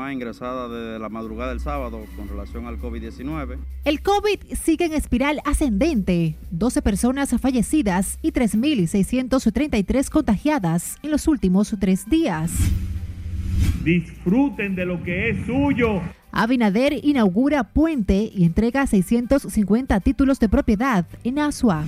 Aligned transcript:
mamá 0.00 0.12
ingresada 0.12 0.68
desde 0.68 0.98
la 0.98 1.08
madrugada 1.08 1.50
del 1.50 1.60
sábado 1.60 2.04
con 2.16 2.28
relación 2.28 2.66
al 2.66 2.78
COVID-19. 2.78 3.58
El 3.84 4.02
COVID 4.02 4.38
sigue 4.60 4.86
en 4.86 4.94
espiral 4.94 5.40
ascendente. 5.44 6.36
12 6.50 6.82
personas 6.82 7.34
fallecidas 7.40 8.18
y 8.22 8.32
3.633 8.32 10.08
contagiadas 10.08 10.96
en 11.02 11.10
los 11.10 11.28
últimos 11.28 11.74
tres 11.78 12.08
días. 12.08 12.50
Disfruten 13.84 14.74
de 14.74 14.86
lo 14.86 15.02
que 15.02 15.30
es 15.30 15.46
suyo. 15.46 16.00
Abinader 16.32 16.92
inaugura 17.02 17.64
puente 17.64 18.30
y 18.34 18.44
entrega 18.44 18.86
650 18.86 20.00
títulos 20.00 20.38
de 20.38 20.48
propiedad 20.48 21.06
en 21.24 21.38
Asua. 21.40 21.84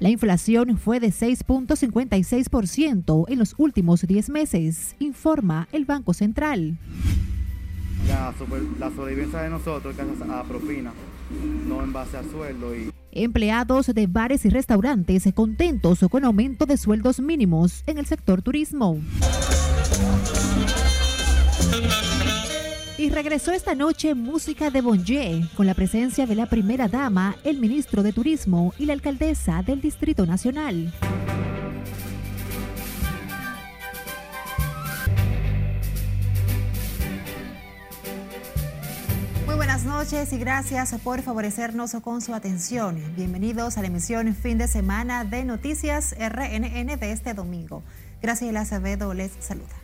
La 0.00 0.08
inflación 0.08 0.76
fue 0.78 0.98
de 0.98 1.08
6.56% 1.08 3.26
en 3.28 3.38
los 3.38 3.54
últimos 3.58 4.00
10 4.00 4.30
meses, 4.30 4.96
informa 4.98 5.68
el 5.72 5.84
Banco 5.84 6.14
Central. 6.14 6.78
La, 8.08 8.32
sobrevivencia 8.96 9.42
de 9.42 9.50
nosotros 9.50 9.94
gracias 9.94 10.22
a 10.26 10.42
propina, 10.44 10.94
no 11.68 11.84
en 11.84 11.92
base 11.92 12.16
a 12.16 12.24
sueldo. 12.24 12.74
Y... 12.74 12.90
Empleados 13.12 13.88
de 13.88 14.06
bares 14.06 14.46
y 14.46 14.48
restaurantes 14.48 15.28
contentos 15.34 16.02
con 16.10 16.24
aumento 16.24 16.64
de 16.64 16.78
sueldos 16.78 17.20
mínimos 17.20 17.82
en 17.86 17.98
el 17.98 18.06
sector 18.06 18.40
turismo. 18.40 18.98
Y 23.00 23.08
regresó 23.08 23.52
esta 23.52 23.74
noche 23.74 24.14
música 24.14 24.68
de 24.68 24.82
Bonje 24.82 25.42
con 25.56 25.66
la 25.66 25.72
presencia 25.72 26.26
de 26.26 26.34
la 26.34 26.44
primera 26.44 26.86
dama, 26.86 27.34
el 27.44 27.56
ministro 27.56 28.02
de 28.02 28.12
Turismo 28.12 28.74
y 28.76 28.84
la 28.84 28.92
alcaldesa 28.92 29.62
del 29.62 29.80
Distrito 29.80 30.26
Nacional. 30.26 30.92
Muy 39.46 39.54
buenas 39.54 39.84
noches 39.84 40.34
y 40.34 40.38
gracias 40.38 40.94
por 41.02 41.22
favorecernos 41.22 41.96
con 42.02 42.20
su 42.20 42.34
atención. 42.34 43.02
Bienvenidos 43.16 43.78
a 43.78 43.80
la 43.80 43.86
emisión 43.86 44.34
fin 44.34 44.58
de 44.58 44.68
semana 44.68 45.24
de 45.24 45.46
Noticias 45.46 46.14
RNN 46.18 47.00
de 47.00 47.12
este 47.12 47.32
domingo. 47.32 47.82
Gracias, 48.20 48.54
Acevedo 48.54 49.14
les 49.14 49.32
saluda. 49.40 49.79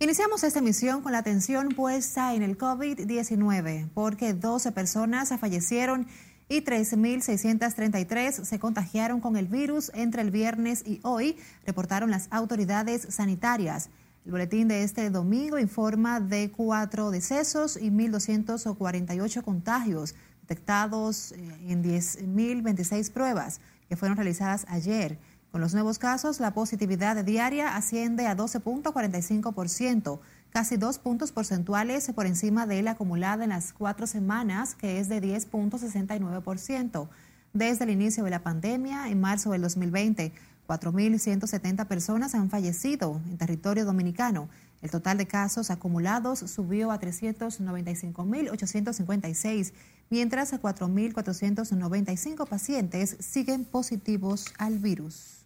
Iniciamos 0.00 0.44
esta 0.44 0.60
emisión 0.60 1.02
con 1.02 1.10
la 1.10 1.18
atención 1.18 1.70
puesta 1.70 2.32
en 2.32 2.44
el 2.44 2.56
COVID-19, 2.56 3.88
porque 3.94 4.32
12 4.32 4.70
personas 4.70 5.34
fallecieron 5.40 6.06
y 6.48 6.60
13.633 6.60 8.44
se 8.44 8.60
contagiaron 8.60 9.20
con 9.20 9.36
el 9.36 9.48
virus 9.48 9.90
entre 9.94 10.22
el 10.22 10.30
viernes 10.30 10.84
y 10.86 11.00
hoy, 11.02 11.36
reportaron 11.66 12.12
las 12.12 12.28
autoridades 12.30 13.08
sanitarias. 13.10 13.90
El 14.24 14.30
boletín 14.30 14.68
de 14.68 14.84
este 14.84 15.10
domingo 15.10 15.58
informa 15.58 16.20
de 16.20 16.52
cuatro 16.52 17.10
decesos 17.10 17.76
y 17.76 17.90
1.248 17.90 19.42
contagios 19.42 20.14
detectados 20.42 21.32
eh, 21.32 21.38
en 21.66 21.82
10.026 21.82 23.10
pruebas 23.10 23.60
que 23.88 23.96
fueron 23.96 24.16
realizadas 24.16 24.64
ayer. 24.68 25.18
Con 25.50 25.62
los 25.62 25.72
nuevos 25.72 25.98
casos, 25.98 26.40
la 26.40 26.52
positividad 26.52 27.24
diaria 27.24 27.74
asciende 27.74 28.26
a 28.26 28.36
12.45%, 28.36 30.20
casi 30.50 30.76
dos 30.76 30.98
puntos 30.98 31.32
porcentuales 31.32 32.12
por 32.14 32.26
encima 32.26 32.66
de 32.66 32.82
la 32.82 32.90
acumulada 32.92 33.44
en 33.44 33.50
las 33.50 33.72
cuatro 33.72 34.06
semanas, 34.06 34.74
que 34.74 35.00
es 35.00 35.08
de 35.08 35.22
10.69%. 35.22 37.08
Desde 37.54 37.84
el 37.84 37.90
inicio 37.90 38.24
de 38.24 38.30
la 38.30 38.42
pandemia, 38.42 39.08
en 39.08 39.22
marzo 39.22 39.52
del 39.52 39.62
2020, 39.62 40.32
4.170 40.68 41.86
personas 41.86 42.34
han 42.34 42.50
fallecido 42.50 43.22
en 43.30 43.38
territorio 43.38 43.86
dominicano. 43.86 44.50
El 44.82 44.90
total 44.90 45.16
de 45.16 45.26
casos 45.26 45.70
acumulados 45.70 46.40
subió 46.40 46.92
a 46.92 47.00
395.856, 47.00 49.72
mientras 50.10 50.52
a 50.52 50.60
4.495 50.60 52.46
pacientes 52.46 53.16
siguen 53.18 53.64
positivos 53.64 54.52
al 54.58 54.78
virus. 54.78 55.37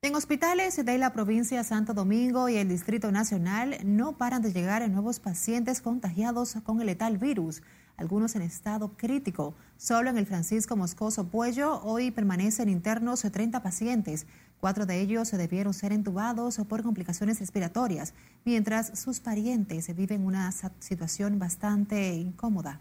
En 0.00 0.14
hospitales 0.14 0.76
de 0.76 0.96
la 0.96 1.12
provincia 1.12 1.58
de 1.58 1.64
Santo 1.64 1.92
Domingo 1.92 2.48
y 2.48 2.54
el 2.54 2.68
Distrito 2.68 3.10
Nacional 3.10 3.78
no 3.84 4.16
paran 4.16 4.42
de 4.42 4.52
llegar 4.52 4.88
nuevos 4.88 5.18
pacientes 5.18 5.80
contagiados 5.80 6.54
con 6.62 6.80
el 6.80 6.86
letal 6.86 7.18
virus, 7.18 7.62
algunos 7.96 8.36
en 8.36 8.42
estado 8.42 8.92
crítico. 8.96 9.56
Solo 9.76 10.08
en 10.08 10.16
el 10.16 10.24
Francisco 10.24 10.76
Moscoso 10.76 11.26
Puello 11.26 11.80
hoy 11.82 12.12
permanecen 12.12 12.68
internos 12.68 13.22
30 13.22 13.60
pacientes. 13.60 14.28
Cuatro 14.60 14.86
de 14.86 15.00
ellos 15.00 15.32
debieron 15.32 15.74
ser 15.74 15.92
entubados 15.92 16.58
por 16.68 16.84
complicaciones 16.84 17.40
respiratorias, 17.40 18.14
mientras 18.44 18.96
sus 19.00 19.18
parientes 19.18 19.92
viven 19.96 20.24
una 20.24 20.52
situación 20.78 21.40
bastante 21.40 22.14
incómoda. 22.14 22.80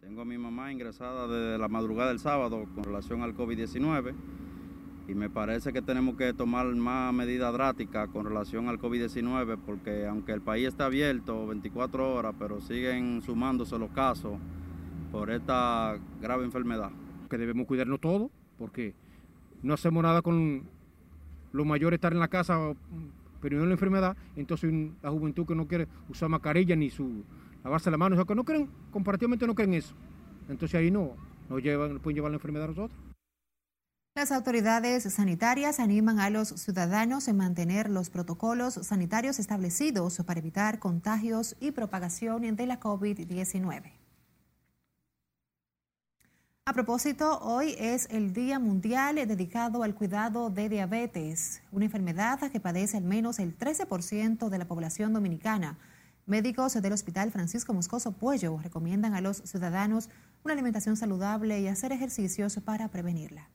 Tengo 0.00 0.22
a 0.22 0.24
mi 0.24 0.38
mamá 0.38 0.70
ingresada 0.70 1.26
desde 1.26 1.58
la 1.58 1.66
madrugada 1.66 2.10
del 2.10 2.20
sábado 2.20 2.68
con 2.76 2.84
relación 2.84 3.22
al 3.22 3.36
COVID-19 3.36 4.14
y 5.10 5.14
me 5.14 5.28
parece 5.28 5.72
que 5.72 5.82
tenemos 5.82 6.14
que 6.14 6.32
tomar 6.32 6.66
más 6.66 7.12
medidas 7.12 7.52
drásticas 7.52 8.08
con 8.10 8.24
relación 8.24 8.68
al 8.68 8.78
COVID-19 8.78 9.58
porque 9.66 10.06
aunque 10.06 10.30
el 10.30 10.40
país 10.40 10.68
está 10.68 10.86
abierto 10.86 11.48
24 11.48 12.14
horas, 12.14 12.34
pero 12.38 12.60
siguen 12.60 13.20
sumándose 13.20 13.76
los 13.76 13.90
casos 13.90 14.38
por 15.10 15.30
esta 15.30 15.98
grave 16.20 16.44
enfermedad. 16.44 16.92
Que 17.28 17.38
debemos 17.38 17.66
cuidarnos 17.66 17.98
todos 18.00 18.30
porque 18.56 18.94
no 19.64 19.74
hacemos 19.74 20.00
nada 20.00 20.22
con 20.22 20.62
lo 21.50 21.64
mayor 21.64 21.92
estar 21.92 22.12
en 22.12 22.20
la 22.20 22.28
casa 22.28 22.72
pero 23.40 23.58
no 23.58 23.66
la 23.66 23.72
enfermedad, 23.72 24.16
entonces 24.36 24.72
la 25.02 25.10
juventud 25.10 25.46
que 25.46 25.56
no 25.56 25.66
quiere 25.66 25.88
usar 26.08 26.28
mascarilla 26.28 26.76
ni 26.76 26.90
su 26.90 27.24
lavarse 27.64 27.90
la 27.90 27.96
mano, 27.96 28.20
o 28.20 28.24
que 28.26 28.34
no 28.34 28.44
creen, 28.44 28.68
comparativamente 28.92 29.46
no 29.46 29.54
creen 29.54 29.74
eso. 29.74 29.94
Entonces 30.48 30.78
ahí 30.78 30.90
no, 30.90 31.16
nos 31.48 31.62
llevan, 31.62 31.98
pueden 31.98 32.16
llevar 32.16 32.30
la 32.30 32.36
enfermedad 32.36 32.66
a 32.66 32.68
nosotros. 32.68 33.09
Las 34.20 34.32
autoridades 34.32 35.04
sanitarias 35.04 35.80
animan 35.80 36.20
a 36.20 36.28
los 36.28 36.48
ciudadanos 36.48 37.26
a 37.26 37.32
mantener 37.32 37.88
los 37.88 38.10
protocolos 38.10 38.74
sanitarios 38.74 39.38
establecidos 39.38 40.18
para 40.26 40.40
evitar 40.40 40.78
contagios 40.78 41.56
y 41.58 41.70
propagación 41.70 42.54
de 42.54 42.66
la 42.66 42.78
COVID-19. 42.78 43.92
A 46.66 46.72
propósito, 46.74 47.38
hoy 47.38 47.74
es 47.78 48.08
el 48.10 48.34
Día 48.34 48.58
Mundial 48.58 49.14
dedicado 49.26 49.84
al 49.84 49.94
cuidado 49.94 50.50
de 50.50 50.68
diabetes, 50.68 51.62
una 51.72 51.86
enfermedad 51.86 52.40
que 52.52 52.60
padece 52.60 52.98
al 52.98 53.04
menos 53.04 53.38
el 53.38 53.56
13% 53.56 54.50
de 54.50 54.58
la 54.58 54.66
población 54.66 55.14
dominicana. 55.14 55.78
Médicos 56.26 56.74
del 56.74 56.92
Hospital 56.92 57.30
Francisco 57.30 57.72
Moscoso 57.72 58.12
Puello 58.12 58.58
recomiendan 58.62 59.14
a 59.14 59.22
los 59.22 59.38
ciudadanos 59.38 60.10
una 60.44 60.52
alimentación 60.52 60.98
saludable 60.98 61.58
y 61.58 61.68
hacer 61.68 61.90
ejercicios 61.92 62.60
para 62.62 62.88
prevenirla 62.88 63.48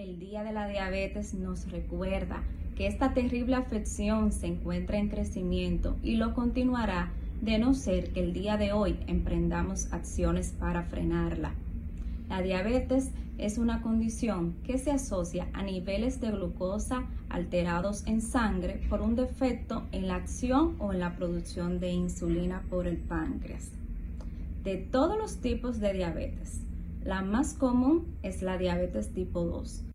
el 0.00 0.18
Día 0.18 0.42
de 0.44 0.52
la 0.52 0.66
Diabetes 0.66 1.34
nos 1.34 1.70
recuerda 1.70 2.42
que 2.74 2.86
esta 2.86 3.12
terrible 3.12 3.56
afección 3.56 4.32
se 4.32 4.46
encuentra 4.46 4.96
en 4.96 5.10
crecimiento 5.10 5.98
y 6.02 6.16
lo 6.16 6.32
continuará 6.32 7.12
de 7.42 7.58
no 7.58 7.74
ser 7.74 8.10
que 8.14 8.20
el 8.20 8.32
día 8.32 8.56
de 8.56 8.72
hoy 8.72 8.98
emprendamos 9.08 9.92
acciones 9.92 10.54
para 10.58 10.84
frenarla. 10.84 11.52
La 12.30 12.40
diabetes 12.40 13.10
es 13.36 13.58
una 13.58 13.82
condición 13.82 14.54
que 14.64 14.78
se 14.78 14.90
asocia 14.90 15.48
a 15.52 15.62
niveles 15.62 16.18
de 16.20 16.30
glucosa 16.30 17.04
alterados 17.28 18.06
en 18.06 18.22
sangre 18.22 18.80
por 18.88 19.02
un 19.02 19.16
defecto 19.16 19.82
en 19.92 20.08
la 20.08 20.14
acción 20.14 20.76
o 20.78 20.94
en 20.94 21.00
la 21.00 21.16
producción 21.16 21.78
de 21.78 21.90
insulina 21.90 22.62
por 22.70 22.86
el 22.86 22.96
páncreas. 22.96 23.70
De 24.64 24.78
todos 24.78 25.18
los 25.18 25.42
tipos 25.42 25.78
de 25.78 25.92
diabetes, 25.92 26.60
la 27.04 27.20
más 27.20 27.52
común 27.52 28.06
es 28.22 28.40
la 28.40 28.56
diabetes 28.56 29.12
tipo 29.12 29.44
2 29.44 29.89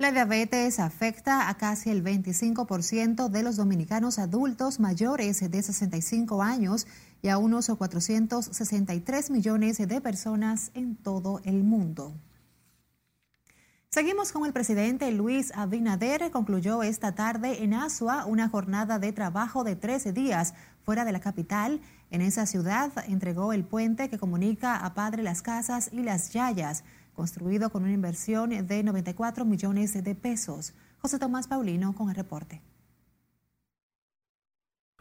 la 0.00 0.12
diabetes 0.12 0.80
afecta 0.80 1.50
a 1.50 1.58
casi 1.58 1.90
el 1.90 2.02
25% 2.02 3.28
de 3.28 3.42
los 3.42 3.56
dominicanos 3.56 4.18
adultos 4.18 4.80
mayores 4.80 5.50
de 5.50 5.62
65 5.62 6.42
años 6.42 6.86
y 7.20 7.28
a 7.28 7.36
unos 7.36 7.68
463 7.68 9.30
millones 9.30 9.76
de 9.76 10.00
personas 10.00 10.70
en 10.72 10.96
todo 10.96 11.42
el 11.44 11.64
mundo. 11.64 12.14
Seguimos 13.90 14.32
con 14.32 14.46
el 14.46 14.54
presidente 14.54 15.12
Luis 15.12 15.52
Abinader. 15.54 16.30
Concluyó 16.30 16.82
esta 16.82 17.14
tarde 17.14 17.62
en 17.62 17.74
Asua 17.74 18.24
una 18.24 18.48
jornada 18.48 18.98
de 18.98 19.12
trabajo 19.12 19.64
de 19.64 19.76
13 19.76 20.14
días 20.14 20.54
fuera 20.82 21.04
de 21.04 21.12
la 21.12 21.20
capital. 21.20 21.82
En 22.10 22.22
esa 22.22 22.46
ciudad 22.46 22.90
entregó 23.06 23.52
el 23.52 23.64
puente 23.64 24.08
que 24.08 24.18
comunica 24.18 24.76
a 24.76 24.94
Padre 24.94 25.22
Las 25.22 25.42
Casas 25.42 25.90
y 25.92 26.04
Las 26.04 26.30
Yayas 26.30 26.84
construido 27.20 27.68
con 27.68 27.82
una 27.82 27.92
inversión 27.92 28.48
de 28.48 28.82
94 28.82 29.44
millones 29.44 29.92
de 29.92 30.14
pesos. 30.14 30.72
José 31.00 31.18
Tomás 31.18 31.48
Paulino 31.48 31.94
con 31.94 32.08
el 32.08 32.16
reporte. 32.16 32.62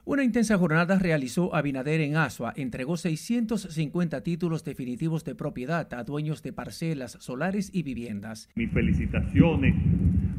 Una 0.04 0.26
intensa 0.26 0.58
jornada 0.58 1.00
realizó 1.00 1.56
Abinader 1.56 2.02
en 2.02 2.18
Asua. 2.18 2.52
Entregó 2.58 2.98
650 2.98 4.22
títulos 4.22 4.66
definitivos 4.66 5.24
de 5.24 5.34
propiedad 5.34 5.94
a 5.94 6.04
dueños 6.04 6.44
de 6.44 6.52
parcelas 6.52 7.18
solares 7.22 7.70
y 7.72 7.84
viviendas. 7.84 8.50
Mis 8.56 8.70
felicitaciones 8.74 9.76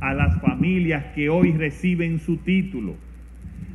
a 0.03 0.13
las 0.13 0.39
familias 0.43 1.15
que 1.15 1.31
hoy 1.31 1.53
reciben 1.53 2.19
su 2.19 2.37
título. 2.37 2.95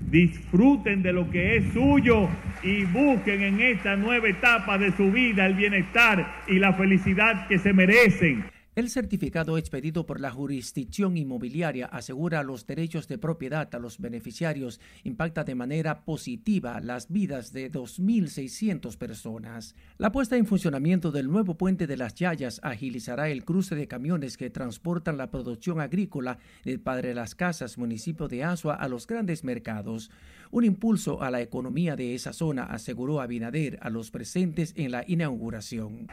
Disfruten 0.10 1.02
de 1.02 1.13
lo 1.13 1.30
que 1.30 1.57
es 1.57 1.74
suyo 1.74 2.30
y 2.63 2.84
busquen 2.86 3.42
en 3.42 3.62
esta 3.62 3.96
nueva 3.96 4.30
etapa 4.30 4.78
de 4.78 4.92
su 4.92 5.12
vida 5.12 5.46
el 5.46 5.56
bienestar 5.56 6.44
y 6.48 6.60
la 6.60 6.74
felicidad 6.74 7.48
que 7.48 7.60
se 7.60 7.74
merecen. 7.74 8.55
El 8.75 8.89
certificado 8.89 9.57
expedido 9.57 10.06
por 10.06 10.19
la 10.19 10.31
jurisdicción 10.31 11.16
inmobiliaria 11.16 11.86
asegura 11.86 12.44
los 12.44 12.68
derechos 12.68 13.07
de 13.07 13.18
propiedad 13.18 13.74
a 13.74 13.80
los 13.80 14.00
beneficiarios, 14.00 14.81
impacta 15.06 15.45
de 15.45 15.56
manera 15.56 16.04
positiva 16.04 16.81
las 16.81 17.10
vidas 17.10 17.54
de 17.54 17.72
2.600 17.72 18.98
personas. 18.98 19.75
La 19.98 20.12
puesta 20.12 20.36
en 20.36 20.45
funcionamiento 20.45 21.13
del 21.13 21.31
nuevo 21.31 21.57
puente 21.57 21.88
de 21.88 21.95
las 21.95 22.16
Yayas 22.16 22.60
agilizará 22.63 23.30
el 23.30 23.45
cruce 23.45 23.75
de 23.75 23.88
camiones 23.88 24.36
que 24.36 24.50
transportan 24.50 25.16
la 25.16 25.31
producción 25.31 25.80
agrícola 25.80 26.39
del 26.66 26.81
Padre 26.81 27.16
las 27.16 27.33
Casas, 27.33 27.77
municipio 27.77 28.27
de 28.27 28.44
Asua, 28.44 28.75
a 28.75 28.89
los 28.89 29.07
grandes 29.07 29.45
mercados. 29.45 30.12
Un 30.51 30.66
impulso 30.66 31.24
a 31.24 31.31
la 31.31 31.39
economía 31.39 31.95
de 31.95 32.13
esa 32.13 32.33
zona, 32.33 32.66
aseguró 32.66 33.22
Abinader 33.22 33.80
a 33.81 33.89
los 33.89 34.12
presentes 34.12 34.74
en 34.75 34.92
la 34.92 35.06
inauguración 35.07 36.10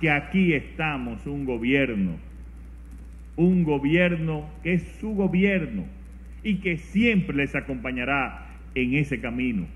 que 0.00 0.10
aquí 0.10 0.52
estamos 0.54 1.26
un 1.26 1.44
gobierno, 1.44 2.16
un 3.36 3.64
gobierno 3.64 4.48
que 4.62 4.74
es 4.74 4.82
su 5.00 5.14
gobierno 5.14 5.84
y 6.42 6.56
que 6.56 6.76
siempre 6.76 7.36
les 7.36 7.54
acompañará 7.54 8.46
en 8.74 8.94
ese 8.94 9.20
camino, 9.20 9.66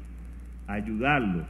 ayudarlos 0.66 1.46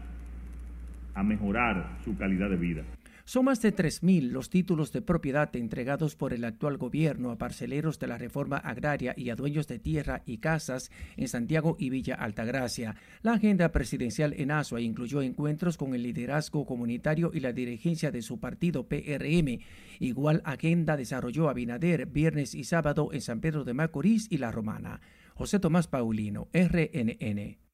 a 1.14 1.22
mejorar 1.22 1.98
su 2.04 2.16
calidad 2.16 2.48
de 2.48 2.56
vida. 2.56 2.82
Son 3.30 3.44
más 3.44 3.62
de 3.62 3.72
3.000 3.72 4.30
los 4.30 4.50
títulos 4.50 4.90
de 4.90 5.02
propiedad 5.02 5.54
entregados 5.54 6.16
por 6.16 6.32
el 6.32 6.44
actual 6.44 6.78
gobierno 6.78 7.30
a 7.30 7.38
parceleros 7.38 8.00
de 8.00 8.08
la 8.08 8.18
reforma 8.18 8.56
agraria 8.56 9.14
y 9.16 9.30
a 9.30 9.36
dueños 9.36 9.68
de 9.68 9.78
tierra 9.78 10.24
y 10.26 10.38
casas 10.38 10.90
en 11.16 11.28
Santiago 11.28 11.76
y 11.78 11.90
Villa 11.90 12.16
Altagracia. 12.16 12.96
La 13.22 13.34
agenda 13.34 13.70
presidencial 13.70 14.34
en 14.36 14.50
Asua 14.50 14.80
incluyó 14.80 15.22
encuentros 15.22 15.76
con 15.76 15.94
el 15.94 16.02
liderazgo 16.02 16.66
comunitario 16.66 17.30
y 17.32 17.38
la 17.38 17.52
dirigencia 17.52 18.10
de 18.10 18.22
su 18.22 18.40
partido 18.40 18.88
PRM. 18.88 19.60
Igual 20.00 20.42
agenda 20.44 20.96
desarrolló 20.96 21.48
Abinader 21.48 22.06
viernes 22.06 22.56
y 22.56 22.64
sábado 22.64 23.10
en 23.12 23.20
San 23.20 23.40
Pedro 23.40 23.62
de 23.62 23.74
Macorís 23.74 24.26
y 24.28 24.38
La 24.38 24.50
Romana. 24.50 25.02
José 25.34 25.60
Tomás 25.60 25.86
Paulino, 25.86 26.48
RNN. 26.52 27.69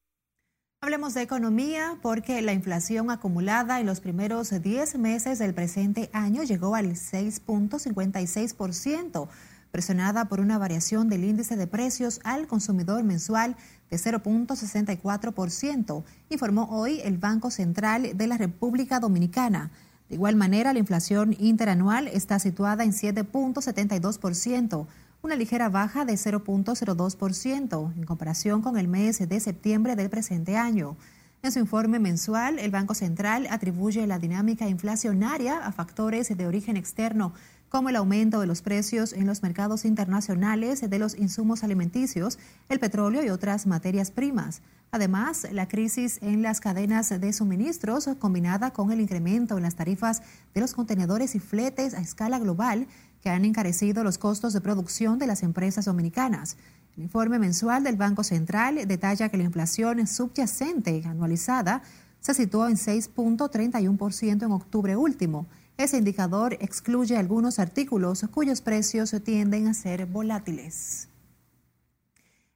Hablemos 0.86 1.14
de 1.14 1.22
economía 1.22 1.98
porque 2.00 2.40
la 2.42 2.52
inflación 2.52 3.10
acumulada 3.10 3.80
en 3.80 3.86
los 3.86 3.98
primeros 3.98 4.50
10 4.50 4.98
meses 4.98 5.40
del 5.40 5.52
presente 5.52 6.08
año 6.12 6.44
llegó 6.44 6.76
al 6.76 6.92
6.56%, 6.92 9.28
presionada 9.72 10.26
por 10.26 10.38
una 10.38 10.58
variación 10.58 11.08
del 11.08 11.24
índice 11.24 11.56
de 11.56 11.66
precios 11.66 12.20
al 12.22 12.46
consumidor 12.46 13.02
mensual 13.02 13.56
de 13.90 13.96
0.64%, 13.96 16.04
informó 16.30 16.68
hoy 16.70 17.00
el 17.02 17.18
Banco 17.18 17.50
Central 17.50 18.16
de 18.16 18.26
la 18.28 18.38
República 18.38 19.00
Dominicana. 19.00 19.72
De 20.08 20.14
igual 20.14 20.36
manera, 20.36 20.72
la 20.72 20.78
inflación 20.78 21.34
interanual 21.40 22.06
está 22.06 22.38
situada 22.38 22.84
en 22.84 22.92
7.72% 22.92 24.86
una 25.26 25.34
ligera 25.34 25.69
baja 25.69 26.05
de 26.05 26.12
0.02% 26.12 27.96
en 27.96 28.05
comparación 28.05 28.62
con 28.62 28.78
el 28.78 28.87
mes 28.87 29.28
de 29.28 29.40
septiembre 29.40 29.96
del 29.96 30.08
presente 30.08 30.56
año. 30.56 30.96
En 31.43 31.50
su 31.50 31.58
informe 31.58 31.99
mensual, 31.99 32.61
el 32.61 32.70
Banco 32.70 32.94
Central 32.94 33.49
atribuye 33.50 34.06
la 34.06 34.20
dinámica 34.20 34.69
inflacionaria 34.69 35.67
a 35.67 35.73
factores 35.73 36.37
de 36.37 36.46
origen 36.46 36.76
externo, 36.76 37.34
como 37.69 37.88
el 37.88 37.96
aumento 37.96 38.38
de 38.40 38.46
los 38.46 38.62
precios 38.62 39.12
en 39.12 39.26
los 39.26 39.43
mercados 39.43 39.84
internacionales 39.84 40.88
de 40.88 40.99
los 41.00 41.17
insumos 41.17 41.64
alimenticios, 41.64 42.38
el 42.69 42.79
petróleo 42.79 43.25
y 43.25 43.31
otras 43.31 43.67
materias 43.67 44.12
primas. 44.12 44.62
Además, 44.93 45.46
la 45.50 45.67
crisis 45.67 46.19
en 46.22 46.43
las 46.43 46.61
cadenas 46.61 47.08
de 47.08 47.32
suministros, 47.32 48.08
combinada 48.20 48.70
con 48.70 48.93
el 48.93 49.00
incremento 49.00 49.56
en 49.56 49.64
las 49.64 49.75
tarifas 49.75 50.22
de 50.55 50.61
los 50.61 50.75
contenedores 50.75 51.34
y 51.34 51.40
fletes 51.40 51.94
a 51.94 52.00
escala 52.00 52.38
global, 52.38 52.87
que 53.26 53.31
han 53.31 53.44
encarecido 53.44 54.05
los 54.05 54.19
costos 54.19 54.52
de 54.52 54.61
producción 54.61 55.19
de 55.19 55.26
las 55.26 55.43
empresas 55.43 55.87
dominicanas. 55.87 56.56
El 56.96 57.02
informe 57.02 57.40
mensual 57.40 57.82
del 57.82 57.96
Banco 57.96 58.23
Central 58.23 58.87
detalla 58.87 59.28
que 59.31 59.37
la 59.37 59.43
inflación 59.43 60.06
subyacente 60.06 61.02
anualizada 61.05 61.82
se 62.20 62.34
situó 62.34 62.69
en 62.69 62.76
6.31% 62.76 64.44
en 64.44 64.52
octubre 64.52 64.94
último. 64.94 65.49
Ese 65.76 65.99
indicador 65.99 66.56
excluye 66.61 67.17
algunos 67.17 67.58
artículos 67.58 68.25
cuyos 68.31 68.61
precios 68.61 69.12
tienden 69.25 69.67
a 69.67 69.75
ser 69.75 70.06
volátiles. 70.06 71.08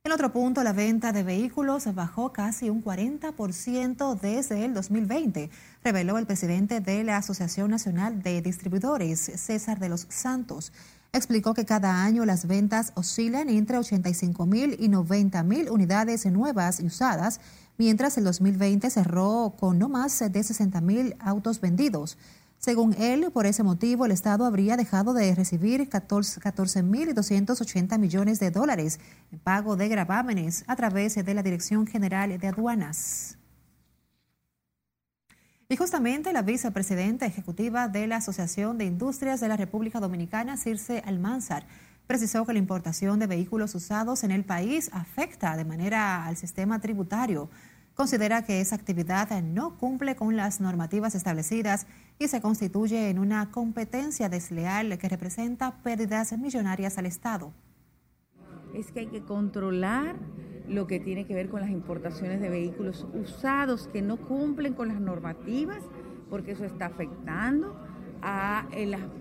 En 0.03 0.13
otro 0.13 0.33
punto, 0.33 0.65
la 0.65 0.73
venta 0.73 1.13
de 1.13 1.23
vehículos 1.23 1.95
bajó 1.95 2.33
casi 2.33 2.71
un 2.71 2.83
40% 2.83 4.19
desde 4.19 4.65
el 4.65 4.73
2020, 4.73 5.51
reveló 5.85 6.17
el 6.17 6.25
presidente 6.25 6.81
de 6.81 7.05
la 7.05 7.19
Asociación 7.19 7.71
Nacional 7.71 8.23
de 8.23 8.41
Distribuidores, 8.41 9.21
César 9.21 9.79
de 9.79 9.91
los 9.91 10.07
Santos. 10.09 10.73
Explicó 11.13 11.53
que 11.53 11.67
cada 11.67 12.03
año 12.03 12.25
las 12.25 12.47
ventas 12.47 12.93
oscilan 12.95 13.51
entre 13.51 13.77
85 13.77 14.47
mil 14.47 14.75
y 14.81 14.89
90 14.89 15.43
mil 15.43 15.69
unidades 15.69 16.25
nuevas 16.25 16.81
y 16.81 16.87
usadas, 16.87 17.39
mientras 17.77 18.17
el 18.17 18.25
2020 18.25 18.89
cerró 18.89 19.55
con 19.61 19.79
no 19.79 19.91
más 19.91 20.19
de 20.19 20.43
60 20.43 20.81
mil 20.81 21.15
autos 21.21 21.61
vendidos. 21.61 22.17
Según 22.61 22.95
él, 22.99 23.31
por 23.33 23.47
ese 23.47 23.63
motivo, 23.63 24.05
el 24.05 24.13
Estado 24.13 24.45
habría 24.45 24.77
dejado 24.77 25.15
de 25.15 25.35
recibir 25.35 25.89
14.280 25.89 27.99
millones 27.99 28.39
de 28.39 28.51
dólares 28.51 29.01
en 29.33 29.39
pago 29.39 29.77
de 29.77 29.89
gravámenes 29.89 30.65
a 30.67 30.77
través 30.77 31.15
de 31.15 31.35
la 31.35 31.43
Dirección 31.43 31.87
General 31.87 32.39
de 32.39 32.47
Aduanas. 32.47 33.39
Y 35.71 35.77
justamente 35.77 36.35
la 36.35 36.43
vicepresidenta 36.43 37.25
ejecutiva 37.25 37.89
de 37.89 38.07
la 38.07 38.17
Asociación 38.17 38.77
de 38.77 38.85
Industrias 38.85 39.41
de 39.41 39.49
la 39.49 39.57
República 39.57 39.99
Dominicana, 39.99 40.59
Circe 40.59 41.03
Almanzar, 41.07 41.65
precisó 42.07 42.45
que 42.45 42.53
la 42.53 42.59
importación 42.59 43.19
de 43.21 43.27
vehículos 43.27 43.75
usados 43.75 44.23
en 44.23 44.33
el 44.33 44.45
país 44.45 44.91
afecta 44.93 45.57
de 45.57 45.65
manera 45.65 46.27
al 46.27 46.37
sistema 46.37 46.79
tributario 46.79 47.49
considera 48.01 48.47
que 48.47 48.63
esa 48.63 48.77
actividad 48.77 49.43
no 49.43 49.77
cumple 49.77 50.17
con 50.17 50.35
las 50.35 50.59
normativas 50.59 51.15
establecidas 51.15 51.87
y 52.19 52.29
se 52.29 52.41
constituye 52.41 53.11
en 53.11 53.19
una 53.19 53.51
competencia 53.51 54.31
desleal 54.31 54.97
que 54.97 55.07
representa 55.07 55.83
pérdidas 55.83 56.33
millonarias 56.39 56.97
al 56.97 57.05
Estado. 57.05 57.53
Es 58.73 58.91
que 58.91 59.01
hay 59.01 59.09
que 59.09 59.21
controlar 59.21 60.17
lo 60.67 60.87
que 60.87 60.99
tiene 60.99 61.27
que 61.27 61.35
ver 61.35 61.51
con 61.51 61.61
las 61.61 61.69
importaciones 61.69 62.41
de 62.41 62.49
vehículos 62.49 63.07
usados 63.13 63.87
que 63.89 64.01
no 64.01 64.17
cumplen 64.17 64.73
con 64.73 64.89
las 64.89 64.99
normativas, 64.99 65.83
porque 66.31 66.53
eso 66.53 66.65
está 66.65 66.87
afectando 66.87 67.77
a 68.23 68.67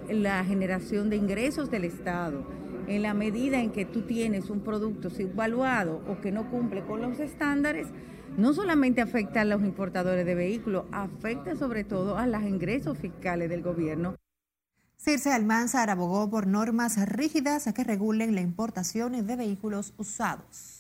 la, 0.10 0.46
generación 0.46 1.10
de 1.10 1.18
ingresos 1.18 1.70
del 1.70 1.84
Estado. 1.84 2.48
En 2.88 3.02
la 3.02 3.14
medida 3.14 3.60
en 3.60 3.72
que 3.72 3.84
tú 3.84 4.04
tienes 4.04 4.50
un 4.50 4.62
producto 4.62 5.10
subvaluado 5.10 6.02
o 6.08 6.22
que 6.22 6.32
no 6.32 6.50
cumple 6.50 6.86
con 6.86 7.02
los 7.02 7.20
estándares, 7.20 7.90
no 8.38 8.54
solamente 8.54 9.02
afecta 9.02 9.42
a 9.42 9.46
los 9.46 9.62
importadores 9.62 10.26
de 10.26 10.36
vehículos, 10.36 10.86
afecta 10.92 11.56
sobre 11.56 11.84
todo 11.84 12.18
a 12.18 12.28
los 12.28 12.44
ingresos 12.44 12.98
fiscales 12.98 13.50
del 13.50 13.62
gobierno. 13.62 14.16
Circe 14.98 15.32
Almanzar 15.32 15.90
abogó 15.90 16.30
por 16.30 16.46
normas 16.46 16.98
rígidas 17.08 17.72
que 17.74 17.84
regulen 17.84 18.36
la 18.36 18.42
importación 18.42 19.26
de 19.26 19.36
vehículos 19.36 19.94
usados. 19.98 20.80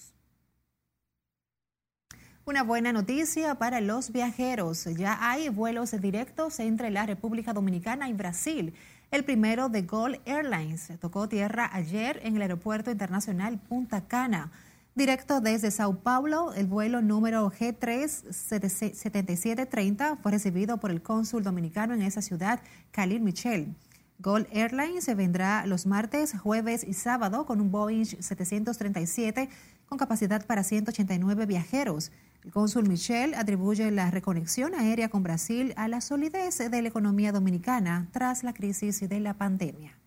Una 2.45 2.63
buena 2.63 2.91
noticia 2.91 3.55
para 3.55 3.79
los 3.79 4.11
viajeros. 4.11 4.85
Ya 4.97 5.17
hay 5.21 5.49
vuelos 5.49 5.91
directos 6.01 6.59
entre 6.59 6.89
la 6.89 7.05
República 7.05 7.53
Dominicana 7.53 8.09
y 8.09 8.13
Brasil. 8.13 8.73
El 9.11 9.23
primero 9.23 9.69
de 9.69 9.83
Gol 9.83 10.19
Airlines 10.25 10.91
tocó 10.99 11.29
tierra 11.29 11.69
ayer 11.71 12.19
en 12.23 12.35
el 12.35 12.41
Aeropuerto 12.41 12.89
Internacional 12.89 13.59
Punta 13.59 14.07
Cana. 14.07 14.51
Directo 14.99 15.39
desde 15.39 15.71
Sao 15.71 16.01
Paulo, 16.01 16.53
el 16.53 16.67
vuelo 16.67 17.01
número 17.01 17.49
G37730 17.49 20.17
fue 20.21 20.31
recibido 20.33 20.77
por 20.81 20.91
el 20.91 21.01
cónsul 21.01 21.41
dominicano 21.41 21.93
en 21.93 22.01
esa 22.01 22.21
ciudad, 22.21 22.59
Khalil 22.91 23.21
Michel. 23.21 23.73
Gold 24.17 24.47
Airlines 24.51 25.05
se 25.05 25.15
vendrá 25.15 25.65
los 25.65 25.85
martes, 25.85 26.37
jueves 26.37 26.83
y 26.83 26.95
sábado 26.95 27.45
con 27.45 27.61
un 27.61 27.71
Boeing 27.71 28.03
737 28.03 29.47
con 29.85 29.97
capacidad 29.97 30.45
para 30.45 30.65
189 30.65 31.45
viajeros. 31.45 32.11
El 32.43 32.51
cónsul 32.51 32.89
Michel 32.89 33.35
atribuye 33.35 33.91
la 33.91 34.11
reconexión 34.11 34.75
aérea 34.75 35.07
con 35.07 35.23
Brasil 35.23 35.73
a 35.77 35.87
la 35.87 36.01
solidez 36.01 36.57
de 36.57 36.81
la 36.81 36.89
economía 36.89 37.31
dominicana 37.31 38.09
tras 38.11 38.43
la 38.43 38.51
crisis 38.51 39.07
de 39.07 39.21
la 39.21 39.35
pandemia. 39.35 39.98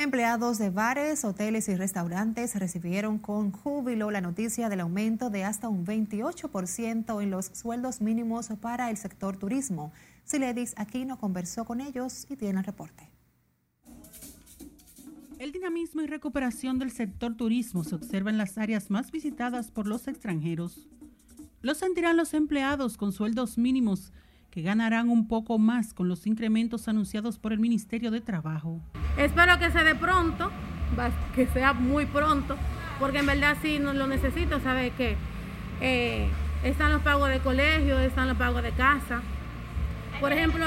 Empleados 0.00 0.56
de 0.56 0.70
bares, 0.70 1.26
hoteles 1.26 1.68
y 1.68 1.76
restaurantes 1.76 2.54
recibieron 2.54 3.18
con 3.18 3.52
júbilo 3.52 4.10
la 4.10 4.22
noticia 4.22 4.70
del 4.70 4.80
aumento 4.80 5.28
de 5.28 5.44
hasta 5.44 5.68
un 5.68 5.84
28% 5.84 7.22
en 7.22 7.30
los 7.30 7.50
sueldos 7.52 8.00
mínimos 8.00 8.48
para 8.62 8.88
el 8.88 8.96
sector 8.96 9.36
turismo. 9.36 9.92
Siledis 10.24 10.72
Aquino 10.78 11.18
conversó 11.18 11.66
con 11.66 11.82
ellos 11.82 12.24
y 12.30 12.36
tiene 12.36 12.60
el 12.60 12.64
reporte. 12.64 13.10
El 15.38 15.52
dinamismo 15.52 16.00
y 16.00 16.06
recuperación 16.06 16.78
del 16.78 16.92
sector 16.92 17.36
turismo 17.36 17.84
se 17.84 17.96
observa 17.96 18.30
en 18.30 18.38
las 18.38 18.56
áreas 18.56 18.88
más 18.88 19.10
visitadas 19.10 19.70
por 19.70 19.86
los 19.86 20.08
extranjeros. 20.08 20.88
Lo 21.60 21.74
sentirán 21.74 22.16
los 22.16 22.32
empleados 22.32 22.96
con 22.96 23.12
sueldos 23.12 23.58
mínimos 23.58 24.14
que 24.50 24.62
ganarán 24.62 25.10
un 25.10 25.28
poco 25.28 25.58
más 25.58 25.92
con 25.92 26.08
los 26.08 26.26
incrementos 26.26 26.88
anunciados 26.88 27.38
por 27.38 27.52
el 27.52 27.58
Ministerio 27.58 28.10
de 28.10 28.22
Trabajo. 28.22 28.80
Espero 29.20 29.58
que 29.58 29.70
sea 29.70 29.84
de 29.84 29.94
pronto, 29.94 30.50
que 31.34 31.46
sea 31.48 31.74
muy 31.74 32.06
pronto, 32.06 32.56
porque 32.98 33.18
en 33.18 33.26
verdad 33.26 33.54
sí 33.60 33.78
lo 33.78 34.06
necesito, 34.06 34.60
¿sabe 34.60 34.94
qué? 34.96 35.14
Eh, 35.82 36.26
están 36.64 36.90
los 36.90 37.02
pagos 37.02 37.28
de 37.28 37.38
colegio, 37.40 37.98
están 37.98 38.28
los 38.28 38.38
pagos 38.38 38.62
de 38.62 38.72
casa. 38.72 39.20
Por 40.20 40.32
ejemplo, 40.32 40.64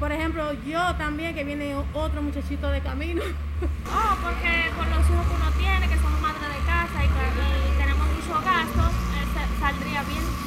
por 0.00 0.10
ejemplo, 0.10 0.52
yo 0.64 0.96
también, 0.96 1.36
que 1.36 1.44
viene 1.44 1.76
otro 1.94 2.22
muchachito 2.22 2.68
de 2.70 2.80
camino. 2.80 3.22
Oh, 3.86 4.16
porque 4.20 4.68
con 4.76 4.90
los 4.90 5.08
hijos 5.08 5.26
que 5.28 5.34
uno 5.34 5.50
tiene, 5.56 5.88
que 5.88 5.96
somos 5.96 6.20
madres 6.20 6.42
de 6.42 6.66
casa 6.66 7.04
y, 7.04 7.78
tenemos 7.78 8.06
muchos 8.08 8.44
gastos, 8.44 8.90
eh, 8.90 9.60
saldría 9.60 10.02
bien. 10.02 10.45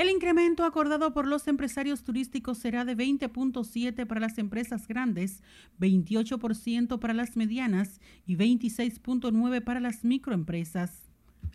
El 0.00 0.08
incremento 0.08 0.64
acordado 0.64 1.12
por 1.12 1.26
los 1.26 1.46
empresarios 1.46 2.02
turísticos 2.02 2.56
será 2.56 2.86
de 2.86 2.96
20.7 2.96 4.06
para 4.06 4.18
las 4.18 4.38
empresas 4.38 4.88
grandes, 4.88 5.42
28% 5.78 6.98
para 6.98 7.12
las 7.12 7.36
medianas 7.36 8.00
y 8.26 8.34
26.9 8.34 9.62
para 9.62 9.78
las 9.78 10.02
microempresas. 10.02 11.10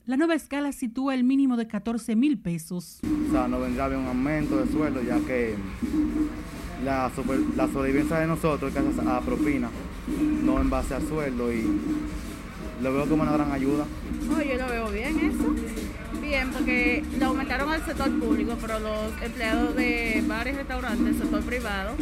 La 0.06 0.16
nueva 0.16 0.36
escala 0.36 0.74
sitúa 0.74 1.16
el 1.16 1.24
mínimo 1.24 1.58
de 1.58 1.66
14 1.66 2.16
mil 2.16 2.38
pesos. 2.38 3.00
O 3.30 3.32
sea, 3.32 3.48
no 3.48 3.60
vendrá 3.60 3.88
bien 3.88 4.02
un 4.02 4.10
aumento 4.10 4.64
de 4.64 4.72
sueldo 4.72 5.02
ya 5.02 5.20
que 5.22 5.56
la, 6.84 7.12
la 7.56 7.68
sobrevivencia 7.68 8.20
de 8.20 8.28
nosotros 8.28 8.70
es 8.70 8.75
gracias 8.80 9.08
a 9.08 9.22
propina, 9.22 9.72
no 10.44 10.62
en 10.62 10.70
base 10.70 10.94
a 10.94 11.02
sueldo 11.02 11.52
y 11.52 11.64
lo 12.80 12.94
veo 12.94 13.10
como 13.10 13.24
una 13.24 13.32
gran 13.32 13.52
ayuda. 13.52 13.88
Oh, 14.30 14.40
yo 14.40 14.56
lo 14.56 14.68
veo 14.68 14.92
bien 14.92 15.18
eso. 15.18 15.56
Bien, 16.25 16.50
porque 16.51 17.03
lo 17.20 17.27
aumentaron 17.27 17.70
al 17.70 17.86
sector 17.86 18.10
público, 18.20 18.58
pero 18.60 18.79
los 18.79 19.22
empleados 19.22 19.75
de 19.75 20.24
bares 20.27 20.55
restaurantes 20.55 21.05
del 21.05 21.17
sector 21.17 21.44
privado 21.44 21.96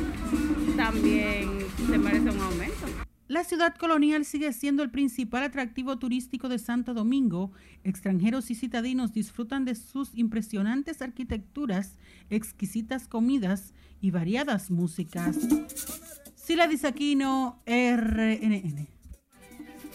también 0.77 1.49
se 1.89 1.97
merecen 1.97 2.29
un 2.29 2.39
aumento. 2.39 2.85
La 3.27 3.43
ciudad 3.43 3.75
colonial 3.75 4.23
sigue 4.23 4.53
siendo 4.53 4.81
el 4.81 4.91
principal 4.91 5.43
atractivo 5.43 5.97
turístico 5.99 6.47
de 6.47 6.57
Santo 6.57 6.93
Domingo. 6.93 7.51
Extranjeros 7.83 8.49
y 8.49 8.55
citadinos 8.55 9.11
disfrutan 9.11 9.65
de 9.65 9.75
sus 9.75 10.15
impresionantes 10.15 11.01
arquitecturas, 11.01 11.97
exquisitas 12.29 13.09
comidas 13.09 13.73
y 13.99 14.11
variadas 14.11 14.71
músicas. 14.71 15.37
Sila 16.35 16.67
Disaquino, 16.67 17.61
RNN. 17.65 18.92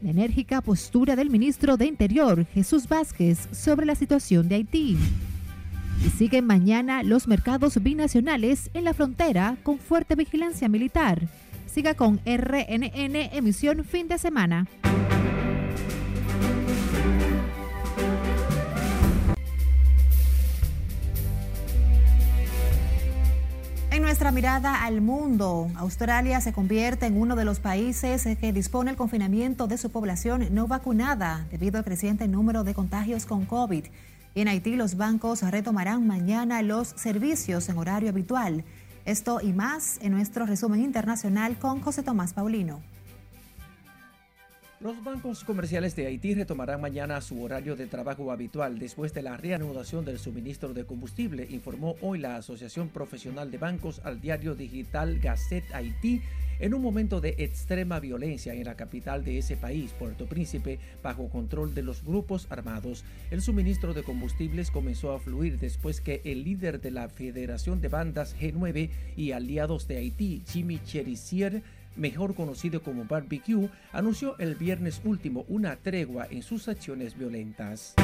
la 0.00 0.10
enérgica 0.10 0.60
postura 0.60 1.16
del 1.16 1.28
ministro 1.28 1.76
de 1.76 1.86
Interior, 1.86 2.46
Jesús 2.54 2.88
Vázquez, 2.88 3.48
sobre 3.50 3.86
la 3.86 3.96
situación 3.96 4.48
de 4.48 4.54
Haití. 4.54 4.96
Y 6.06 6.10
siguen 6.10 6.46
mañana 6.46 7.02
los 7.02 7.26
mercados 7.26 7.82
binacionales 7.82 8.70
en 8.72 8.84
la 8.84 8.94
frontera 8.94 9.56
con 9.64 9.80
fuerte 9.80 10.14
vigilancia 10.14 10.68
militar. 10.68 11.22
Siga 11.66 11.94
con 11.94 12.20
RNN 12.24 13.16
emisión 13.32 13.84
fin 13.84 14.06
de 14.06 14.18
semana. 14.18 14.68
Nuestra 24.08 24.32
mirada 24.32 24.84
al 24.84 25.02
mundo, 25.02 25.70
Australia 25.76 26.40
se 26.40 26.54
convierte 26.54 27.04
en 27.04 27.20
uno 27.20 27.36
de 27.36 27.44
los 27.44 27.60
países 27.60 28.26
que 28.40 28.54
dispone 28.54 28.90
el 28.90 28.96
confinamiento 28.96 29.66
de 29.66 29.76
su 29.76 29.90
población 29.90 30.48
no 30.50 30.66
vacunada 30.66 31.46
debido 31.50 31.76
al 31.76 31.84
creciente 31.84 32.26
número 32.26 32.64
de 32.64 32.72
contagios 32.72 33.26
con 33.26 33.44
COVID. 33.44 33.84
Y 34.34 34.40
en 34.40 34.48
Haití 34.48 34.76
los 34.76 34.96
bancos 34.96 35.42
retomarán 35.42 36.06
mañana 36.06 36.62
los 36.62 36.88
servicios 36.88 37.68
en 37.68 37.76
horario 37.76 38.08
habitual. 38.08 38.64
Esto 39.04 39.42
y 39.42 39.52
más 39.52 39.98
en 40.00 40.12
nuestro 40.12 40.46
resumen 40.46 40.80
internacional 40.80 41.58
con 41.58 41.82
José 41.82 42.02
Tomás 42.02 42.32
Paulino. 42.32 42.80
Los 44.80 45.02
bancos 45.02 45.42
comerciales 45.42 45.96
de 45.96 46.06
Haití 46.06 46.34
retomarán 46.36 46.80
mañana 46.80 47.20
su 47.20 47.42
horario 47.42 47.74
de 47.74 47.88
trabajo 47.88 48.30
habitual 48.30 48.78
después 48.78 49.12
de 49.12 49.22
la 49.22 49.36
reanudación 49.36 50.04
del 50.04 50.20
suministro 50.20 50.72
de 50.72 50.84
combustible, 50.84 51.48
informó 51.50 51.96
hoy 52.00 52.20
la 52.20 52.36
Asociación 52.36 52.88
Profesional 52.88 53.50
de 53.50 53.58
Bancos 53.58 54.00
al 54.04 54.20
diario 54.20 54.54
digital 54.54 55.18
Gazette 55.18 55.74
Haití 55.74 56.22
en 56.60 56.74
un 56.74 56.82
momento 56.82 57.20
de 57.20 57.34
extrema 57.38 57.98
violencia 57.98 58.54
en 58.54 58.66
la 58.66 58.76
capital 58.76 59.24
de 59.24 59.38
ese 59.38 59.56
país, 59.56 59.92
Puerto 59.98 60.26
Príncipe, 60.26 60.78
bajo 61.02 61.28
control 61.28 61.74
de 61.74 61.82
los 61.82 62.04
grupos 62.04 62.46
armados. 62.48 63.04
El 63.32 63.42
suministro 63.42 63.94
de 63.94 64.04
combustibles 64.04 64.70
comenzó 64.70 65.12
a 65.12 65.18
fluir 65.18 65.58
después 65.58 66.00
que 66.00 66.20
el 66.24 66.44
líder 66.44 66.80
de 66.80 66.92
la 66.92 67.08
Federación 67.08 67.80
de 67.80 67.88
Bandas 67.88 68.36
G9 68.38 68.90
y 69.16 69.32
aliados 69.32 69.88
de 69.88 69.98
Haití, 69.98 70.44
Jimmy 70.46 70.78
Cherisier, 70.84 71.64
mejor 71.96 72.34
conocido 72.34 72.82
como 72.82 73.04
Barbecue, 73.04 73.68
anunció 73.92 74.38
el 74.38 74.54
viernes 74.54 75.00
último 75.04 75.44
una 75.48 75.76
tregua 75.76 76.26
en 76.30 76.42
sus 76.42 76.68
acciones 76.68 77.16
violentas. 77.16 77.94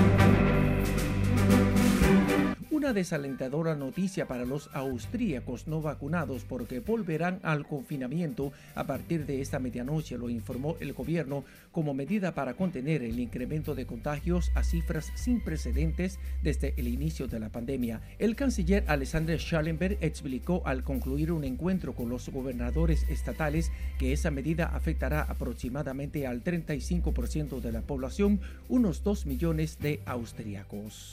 Una 2.74 2.92
desalentadora 2.92 3.76
noticia 3.76 4.26
para 4.26 4.44
los 4.44 4.68
austríacos 4.72 5.68
no 5.68 5.80
vacunados 5.80 6.42
porque 6.42 6.80
volverán 6.80 7.38
al 7.44 7.68
confinamiento 7.68 8.52
a 8.74 8.82
partir 8.84 9.26
de 9.26 9.40
esta 9.40 9.60
medianoche, 9.60 10.18
lo 10.18 10.28
informó 10.28 10.76
el 10.80 10.92
gobierno 10.92 11.44
como 11.70 11.94
medida 11.94 12.34
para 12.34 12.54
contener 12.54 13.04
el 13.04 13.20
incremento 13.20 13.76
de 13.76 13.86
contagios 13.86 14.50
a 14.56 14.64
cifras 14.64 15.12
sin 15.14 15.40
precedentes 15.40 16.18
desde 16.42 16.74
el 16.76 16.88
inicio 16.88 17.28
de 17.28 17.38
la 17.38 17.48
pandemia. 17.48 18.00
El 18.18 18.34
canciller 18.34 18.82
Alexander 18.88 19.38
Schallenberg 19.38 19.98
explicó 20.00 20.60
al 20.66 20.82
concluir 20.82 21.30
un 21.30 21.44
encuentro 21.44 21.94
con 21.94 22.08
los 22.08 22.28
gobernadores 22.28 23.06
estatales 23.08 23.70
que 24.00 24.12
esa 24.12 24.32
medida 24.32 24.66
afectará 24.66 25.22
aproximadamente 25.22 26.26
al 26.26 26.42
35% 26.42 27.60
de 27.60 27.70
la 27.70 27.82
población, 27.82 28.40
unos 28.68 29.04
2 29.04 29.26
millones 29.26 29.78
de 29.78 30.00
austríacos. 30.06 31.12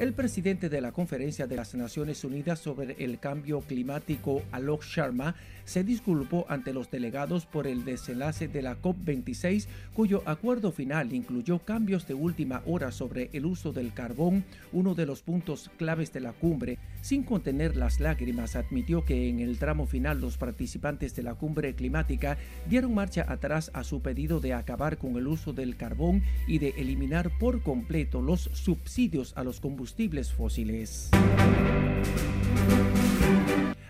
El 0.00 0.14
presidente 0.14 0.70
de 0.70 0.80
la 0.80 0.92
Conferencia 0.92 1.46
de 1.46 1.56
las 1.56 1.74
Naciones 1.74 2.24
Unidas 2.24 2.58
sobre 2.58 2.96
el 3.04 3.18
Cambio 3.18 3.60
Climático, 3.60 4.40
Alok 4.50 4.82
Sharma, 4.82 5.34
se 5.66 5.84
disculpó 5.84 6.46
ante 6.48 6.72
los 6.72 6.90
delegados 6.90 7.44
por 7.44 7.66
el 7.66 7.84
desenlace 7.84 8.48
de 8.48 8.62
la 8.62 8.80
COP26, 8.80 9.66
cuyo 9.92 10.22
acuerdo 10.24 10.72
final 10.72 11.12
incluyó 11.12 11.58
cambios 11.58 12.08
de 12.08 12.14
última 12.14 12.62
hora 12.64 12.92
sobre 12.92 13.28
el 13.34 13.44
uso 13.44 13.72
del 13.72 13.92
carbón, 13.92 14.46
uno 14.72 14.94
de 14.94 15.04
los 15.04 15.20
puntos 15.20 15.70
claves 15.76 16.14
de 16.14 16.20
la 16.20 16.32
cumbre. 16.32 16.78
Sin 17.02 17.22
contener 17.22 17.76
las 17.76 18.00
lágrimas, 18.00 18.56
admitió 18.56 19.04
que 19.04 19.28
en 19.28 19.40
el 19.40 19.58
tramo 19.58 19.86
final 19.86 20.18
los 20.18 20.38
participantes 20.38 21.14
de 21.14 21.24
la 21.24 21.34
cumbre 21.34 21.74
climática 21.74 22.38
dieron 22.70 22.94
marcha 22.94 23.26
atrás 23.28 23.70
a 23.74 23.84
su 23.84 24.00
pedido 24.00 24.40
de 24.40 24.54
acabar 24.54 24.96
con 24.96 25.16
el 25.16 25.26
uso 25.26 25.52
del 25.52 25.76
carbón 25.76 26.22
y 26.46 26.58
de 26.58 26.70
eliminar 26.78 27.30
por 27.38 27.62
completo 27.62 28.22
los 28.22 28.50
subsidios 28.54 29.34
a 29.36 29.44
los 29.44 29.60
combustibles 29.60 29.89
fósiles. 30.36 31.10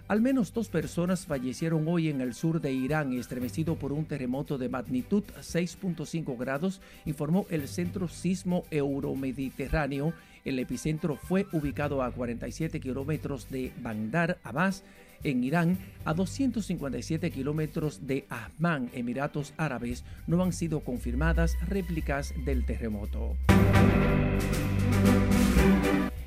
Al 0.08 0.20
menos 0.20 0.52
dos 0.52 0.68
personas 0.68 1.24
fallecieron 1.24 1.86
hoy 1.86 2.08
en 2.08 2.20
el 2.20 2.34
sur 2.34 2.60
de 2.60 2.72
Irán, 2.72 3.12
estremecido 3.12 3.76
por 3.76 3.92
un 3.92 4.06
terremoto 4.06 4.58
de 4.58 4.68
magnitud 4.68 5.22
6.5 5.38 6.36
grados, 6.36 6.80
informó 7.04 7.46
el 7.48 7.68
Centro 7.68 8.08
Sismo 8.08 8.64
Euromediterráneo. 8.72 10.12
El 10.44 10.58
epicentro 10.58 11.16
fue 11.16 11.46
ubicado 11.52 12.02
a 12.02 12.10
47 12.10 12.80
kilómetros 12.80 13.50
de 13.50 13.72
Bandar 13.80 14.38
Abbas, 14.42 14.82
en 15.22 15.44
Irán, 15.44 15.78
a 16.04 16.14
257 16.14 17.30
kilómetros 17.30 18.06
de 18.06 18.26
Ahman, 18.30 18.90
Emiratos 18.94 19.52
Árabes. 19.58 20.04
No 20.26 20.42
han 20.42 20.52
sido 20.52 20.80
confirmadas 20.80 21.56
réplicas 21.68 22.34
del 22.44 22.64
terremoto. 22.64 23.36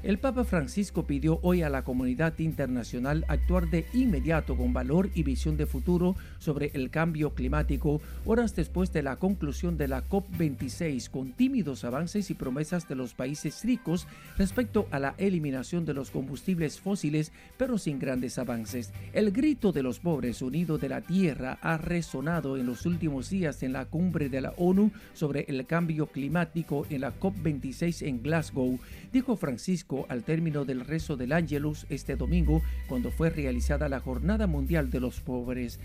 El 0.03 0.19
Papa 0.19 0.43
Francisco 0.43 1.07
pidió 1.07 1.39
hoy 1.43 1.62
a 1.62 1.69
la 1.69 1.86
comunidad 1.86 2.38
internacional 2.39 3.24
actuar 3.29 3.69
de 3.69 3.86
inmediato 3.93 4.57
con 4.57 4.74
valor 4.74 5.10
y 5.15 5.24
visión 5.24 5.55
de 5.55 5.65
futuro 5.65 6.17
sobre 6.39 6.72
el 6.74 6.89
cambio 6.89 7.33
climático, 7.33 8.01
horas 8.25 8.53
después 8.53 8.91
de 8.91 9.01
la 9.01 9.15
conclusión 9.15 9.77
de 9.77 9.88
la 9.88 10.03
COP26, 10.03 11.10
con 11.10 11.31
tímidos 11.31 11.86
avances 11.86 12.29
y 12.29 12.33
promesas 12.33 12.86
de 12.89 12.95
los 12.95 13.13
países 13.13 13.63
ricos 13.63 14.05
respecto 14.38 14.89
a 14.91 15.00
la 15.00 15.15
eliminación 15.17 15.86
de 15.86 15.93
los 15.93 16.12
combustibles 16.12 16.81
fósiles, 16.81 17.31
pero 17.55 17.77
sin 17.77 17.98
grandes 17.98 18.38
avances. 18.38 18.91
El 19.13 19.31
grito 19.31 19.72
de 19.72 19.83
los 19.83 20.00
pobres 20.00 20.41
unido 20.41 20.77
de 20.77 20.89
la 20.89 21.00
tierra 21.00 21.60
ha 21.62 21.77
resonado 21.77 22.57
en 22.57 22.65
los 22.65 22.86
últimos 22.86 23.29
días 23.29 23.63
en 23.63 23.72
la 23.72 23.86
cumbre 23.86 24.27
de 24.27 24.41
la 24.41 24.53
ONU 24.57 24.91
sobre 25.13 25.45
el 25.48 25.65
cambio 25.65 26.07
climático 26.07 26.86
en 26.89 27.00
la 27.00 27.17
COP26 27.17 28.05
en 28.05 28.22
Glasgow, 28.22 28.77
dijo 29.13 29.38
Francisco 29.38 29.92
al 30.09 30.23
término 30.23 30.65
del 30.65 30.81
rezo 30.81 31.17
del 31.17 31.31
Ángelus 31.31 31.85
este 31.89 32.15
domingo, 32.15 32.62
cuando 32.88 33.12
fue 33.12 33.29
realizada 33.29 33.89
la 33.89 34.00
Jornada 34.00 34.47
Mundial 34.47 34.89
de 34.89 35.00
los 35.00 35.19
Pobres. 35.19 35.79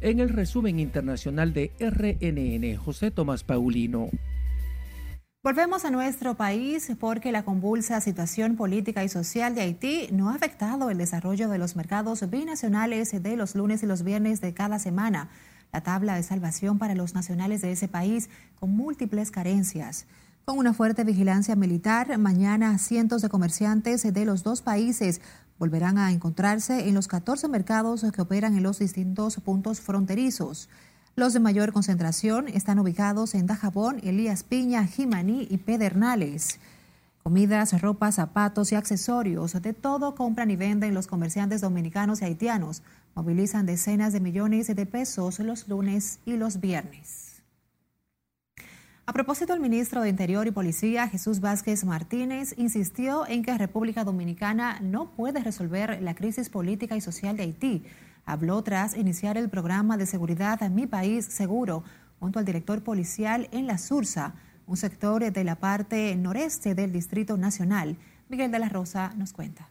En 0.00 0.20
el 0.20 0.30
resumen 0.30 0.80
internacional 0.80 1.52
de 1.52 1.72
RNN, 1.78 2.76
José 2.76 3.10
Tomás 3.10 3.44
Paulino. 3.44 4.08
Volvemos 5.42 5.86
a 5.86 5.90
nuestro 5.90 6.34
país 6.34 6.92
porque 7.00 7.32
la 7.32 7.44
convulsa 7.44 8.00
situación 8.02 8.56
política 8.56 9.04
y 9.04 9.08
social 9.08 9.54
de 9.54 9.62
Haití 9.62 10.08
no 10.12 10.28
ha 10.28 10.34
afectado 10.34 10.90
el 10.90 10.98
desarrollo 10.98 11.48
de 11.48 11.56
los 11.56 11.76
mercados 11.76 12.28
binacionales 12.28 13.22
de 13.22 13.36
los 13.36 13.54
lunes 13.54 13.82
y 13.82 13.86
los 13.86 14.02
viernes 14.02 14.42
de 14.42 14.52
cada 14.52 14.78
semana. 14.78 15.30
La 15.72 15.82
tabla 15.82 16.16
de 16.16 16.22
salvación 16.24 16.78
para 16.78 16.94
los 16.94 17.14
nacionales 17.14 17.62
de 17.62 17.72
ese 17.72 17.88
país 17.88 18.28
con 18.58 18.76
múltiples 18.76 19.30
carencias. 19.30 20.06
Con 20.44 20.58
una 20.58 20.74
fuerte 20.74 21.04
vigilancia 21.04 21.54
militar, 21.54 22.18
mañana 22.18 22.76
cientos 22.78 23.22
de 23.22 23.28
comerciantes 23.28 24.02
de 24.02 24.24
los 24.24 24.42
dos 24.42 24.62
países 24.62 25.20
volverán 25.58 25.98
a 25.98 26.10
encontrarse 26.10 26.88
en 26.88 26.94
los 26.94 27.06
14 27.06 27.46
mercados 27.48 28.04
que 28.12 28.22
operan 28.22 28.56
en 28.56 28.62
los 28.62 28.78
distintos 28.78 29.36
puntos 29.36 29.80
fronterizos. 29.80 30.68
Los 31.14 31.34
de 31.34 31.40
mayor 31.40 31.72
concentración 31.72 32.48
están 32.48 32.78
ubicados 32.78 33.34
en 33.34 33.46
Dajabón, 33.46 34.00
Elías 34.02 34.42
Piña, 34.42 34.86
Jimaní 34.86 35.46
y 35.50 35.58
Pedernales. 35.58 36.58
Comidas, 37.22 37.78
ropas, 37.80 38.14
zapatos 38.14 38.72
y 38.72 38.74
accesorios, 38.74 39.60
de 39.60 39.74
todo 39.74 40.14
compran 40.14 40.50
y 40.50 40.56
venden 40.56 40.94
los 40.94 41.06
comerciantes 41.06 41.60
dominicanos 41.60 42.22
y 42.22 42.24
haitianos. 42.24 42.82
Movilizan 43.14 43.66
decenas 43.66 44.14
de 44.14 44.20
millones 44.20 44.74
de 44.74 44.86
pesos 44.86 45.38
los 45.40 45.68
lunes 45.68 46.20
y 46.24 46.36
los 46.36 46.60
viernes. 46.60 47.29
A 49.10 49.12
propósito, 49.12 49.52
el 49.54 49.58
ministro 49.58 50.02
de 50.02 50.08
Interior 50.08 50.46
y 50.46 50.52
Policía, 50.52 51.08
Jesús 51.08 51.40
Vázquez 51.40 51.84
Martínez, 51.84 52.54
insistió 52.56 53.26
en 53.26 53.42
que 53.42 53.58
República 53.58 54.04
Dominicana 54.04 54.78
no 54.80 55.10
puede 55.10 55.42
resolver 55.42 56.00
la 56.00 56.14
crisis 56.14 56.48
política 56.48 56.94
y 56.94 57.00
social 57.00 57.36
de 57.36 57.42
Haití. 57.42 57.82
Habló 58.24 58.62
tras 58.62 58.96
iniciar 58.96 59.36
el 59.36 59.50
programa 59.50 59.96
de 59.96 60.06
seguridad 60.06 60.60
Mi 60.70 60.86
País 60.86 61.24
Seguro 61.24 61.82
junto 62.20 62.38
al 62.38 62.44
director 62.44 62.84
policial 62.84 63.48
en 63.50 63.66
La 63.66 63.78
Sursa, 63.78 64.34
un 64.68 64.76
sector 64.76 65.32
de 65.32 65.42
la 65.42 65.56
parte 65.56 66.14
noreste 66.14 66.76
del 66.76 66.92
Distrito 66.92 67.36
Nacional. 67.36 67.96
Miguel 68.28 68.52
de 68.52 68.60
la 68.60 68.68
Rosa 68.68 69.12
nos 69.16 69.32
cuenta. 69.32 69.68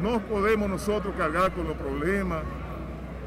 No 0.00 0.26
podemos 0.26 0.70
nosotros 0.70 1.14
cargar 1.18 1.52
con 1.52 1.68
los 1.68 1.76
problemas 1.76 2.44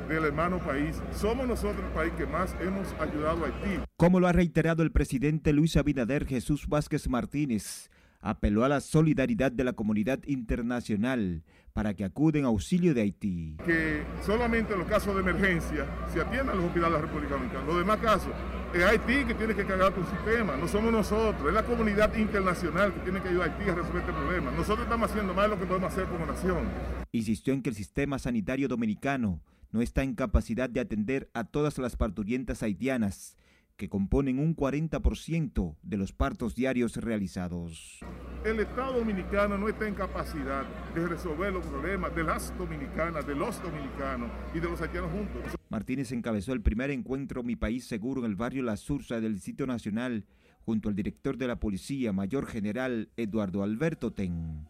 del 0.10 0.26
hermano 0.26 0.58
país. 0.58 1.00
Somos 1.12 1.48
nosotros 1.48 1.86
el 1.86 1.92
país 1.92 2.12
que 2.18 2.26
más 2.26 2.56
hemos 2.60 2.92
ayudado 3.00 3.46
a 3.46 3.50
Haití. 3.50 3.91
Como 4.02 4.20
lo 4.20 4.28
ha 4.28 4.32
reiterado 4.32 4.82
el 4.82 4.92
presidente 4.92 5.54
Luis 5.54 5.78
Abinader 5.78 6.26
Jesús 6.26 6.66
Vázquez 6.68 7.08
Martínez, 7.08 7.92
apeló 8.20 8.66
a 8.66 8.68
la 8.68 8.82
solidaridad 8.82 9.52
de 9.52 9.64
la 9.64 9.74
comunidad 9.74 10.22
internacional 10.26 11.44
para 11.72 11.94
que 11.94 12.04
acuden 12.04 12.46
a 12.46 12.48
auxilio 12.48 12.96
de 12.96 13.02
Haití. 13.02 13.58
Que 13.64 14.02
solamente 14.26 14.74
en 14.74 14.80
los 14.80 14.88
casos 14.88 15.14
de 15.14 15.22
emergencia 15.22 15.86
se 16.12 16.20
atiendan 16.20 16.58
los 16.58 16.66
hospitales 16.66 16.94
de 16.94 17.00
la 17.00 17.06
República 17.06 17.36
Dominicana. 17.36 17.64
Los 17.68 17.78
demás 17.78 17.98
casos, 18.00 18.34
es 18.74 18.82
Haití 18.82 19.24
que 19.24 19.36
tiene 19.36 19.54
que 19.54 19.66
cargar 19.68 19.94
con 19.94 20.04
su 20.04 20.16
tema, 20.26 20.58
no 20.58 20.68
somos 20.68 20.92
nosotros, 20.92 21.48
es 21.48 21.54
la 21.54 21.64
comunidad 21.64 22.12
internacional 22.16 22.92
que 22.96 23.02
tiene 23.02 23.22
que 23.22 23.30
ayudar 23.30 23.52
a 23.52 23.54
Haití 23.54 23.70
a 23.70 23.76
resolver 23.76 24.02
este 24.02 24.14
problema. 24.14 24.50
Nosotros 24.50 24.82
estamos 24.82 25.12
haciendo 25.12 25.36
más 25.36 25.46
de 25.46 25.50
lo 25.50 25.60
que 25.60 25.68
podemos 25.68 25.94
hacer 25.94 26.06
como 26.08 26.26
nación. 26.26 26.68
Insistió 27.12 27.54
en 27.54 27.62
que 27.62 27.70
el 27.70 27.76
sistema 27.76 28.18
sanitario 28.18 28.68
dominicano 28.68 29.44
no 29.72 29.80
está 29.80 30.02
en 30.02 30.16
capacidad 30.16 30.72
de 30.72 30.80
atender 30.80 31.30
a 31.36 31.44
todas 31.44 31.78
las 31.78 31.96
parturientas 31.96 32.64
haitianas, 32.64 33.38
que 33.82 33.90
componen 33.90 34.38
un 34.38 34.56
40% 34.56 35.76
de 35.82 35.98
los 35.98 36.14
partos 36.14 36.54
diarios 36.54 36.98
realizados. 36.98 38.00
El 38.46 38.60
Estado 38.60 39.00
dominicano 39.00 39.58
no 39.58 39.68
está 39.68 39.88
en 39.88 39.96
capacidad 39.96 40.66
de 40.94 41.08
resolver 41.08 41.52
los 41.52 41.66
problemas 41.66 42.14
de 42.14 42.24
las 42.24 42.56
dominicanas, 42.60 43.26
de 43.26 43.34
los 43.34 43.60
dominicanos 43.64 44.30
y 44.54 44.60
de 44.60 44.70
los 44.70 44.80
haitianos 44.80 45.10
juntos. 45.10 45.58
Martínez 45.70 46.12
encabezó 46.12 46.54
el 46.54 46.62
primer 46.62 46.92
encuentro 46.92 47.42
Mi 47.42 47.56
País 47.56 47.86
Seguro 47.86 48.24
en 48.24 48.30
el 48.30 48.36
barrio 48.36 48.62
La 48.62 48.78
Sursa 48.78 49.20
del 49.20 49.40
Sitio 49.42 49.66
Nacional 49.66 50.26
junto 50.64 50.88
al 50.88 50.94
director 50.94 51.36
de 51.36 51.48
la 51.48 51.56
Policía, 51.56 52.14
Mayor 52.14 52.46
General 52.46 53.10
Eduardo 53.18 53.64
Alberto 53.64 54.14
Ten. 54.14 54.68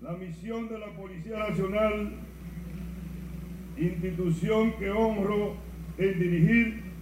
La 0.00 0.12
misión 0.12 0.70
de 0.70 0.78
la 0.78 0.96
Policía 0.96 1.38
Nacional 1.38 2.14
institución 3.76 4.72
que 4.78 4.88
honro 4.88 5.54
en 5.98 6.18
dirigir, 6.18 6.93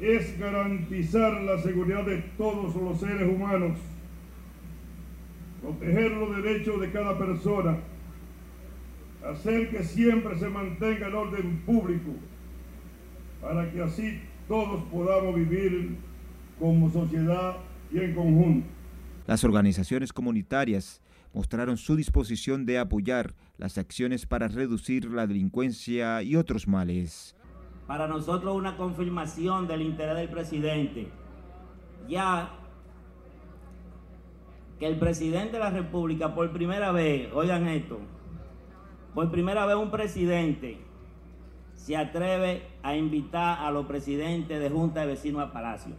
es 0.00 0.38
garantizar 0.38 1.40
la 1.42 1.58
seguridad 1.58 2.04
de 2.04 2.18
todos 2.36 2.74
los 2.76 3.00
seres 3.00 3.28
humanos, 3.28 3.78
proteger 5.60 6.12
los 6.12 6.36
derechos 6.36 6.80
de 6.80 6.90
cada 6.92 7.18
persona, 7.18 7.78
hacer 9.24 9.70
que 9.70 9.82
siempre 9.82 10.38
se 10.38 10.48
mantenga 10.48 11.08
el 11.08 11.14
orden 11.14 11.58
público, 11.66 12.12
para 13.40 13.70
que 13.72 13.82
así 13.82 14.20
todos 14.46 14.84
podamos 14.84 15.34
vivir 15.34 15.96
como 16.58 16.90
sociedad 16.90 17.56
y 17.92 17.98
en 17.98 18.14
conjunto. 18.14 18.66
Las 19.26 19.44
organizaciones 19.44 20.12
comunitarias 20.12 21.02
mostraron 21.34 21.76
su 21.76 21.96
disposición 21.96 22.64
de 22.64 22.78
apoyar 22.78 23.34
las 23.58 23.78
acciones 23.78 24.26
para 24.26 24.48
reducir 24.48 25.04
la 25.10 25.26
delincuencia 25.26 26.22
y 26.22 26.36
otros 26.36 26.66
males. 26.66 27.36
Para 27.88 28.06
nosotros 28.06 28.54
una 28.54 28.76
confirmación 28.76 29.66
del 29.66 29.80
interés 29.80 30.14
del 30.14 30.28
presidente, 30.28 31.08
ya 32.06 32.50
que 34.78 34.86
el 34.86 34.98
presidente 34.98 35.52
de 35.52 35.58
la 35.58 35.70
República 35.70 36.34
por 36.34 36.52
primera 36.52 36.92
vez, 36.92 37.30
oigan 37.32 37.66
esto, 37.66 37.98
por 39.14 39.30
primera 39.30 39.64
vez 39.64 39.76
un 39.76 39.90
presidente 39.90 40.76
se 41.72 41.96
atreve 41.96 42.68
a 42.82 42.94
invitar 42.94 43.58
a 43.60 43.70
los 43.70 43.86
presidentes 43.86 44.60
de 44.60 44.68
Junta 44.68 45.00
de 45.00 45.06
Vecinos 45.06 45.42
a 45.42 45.50
Palacio. 45.50 45.94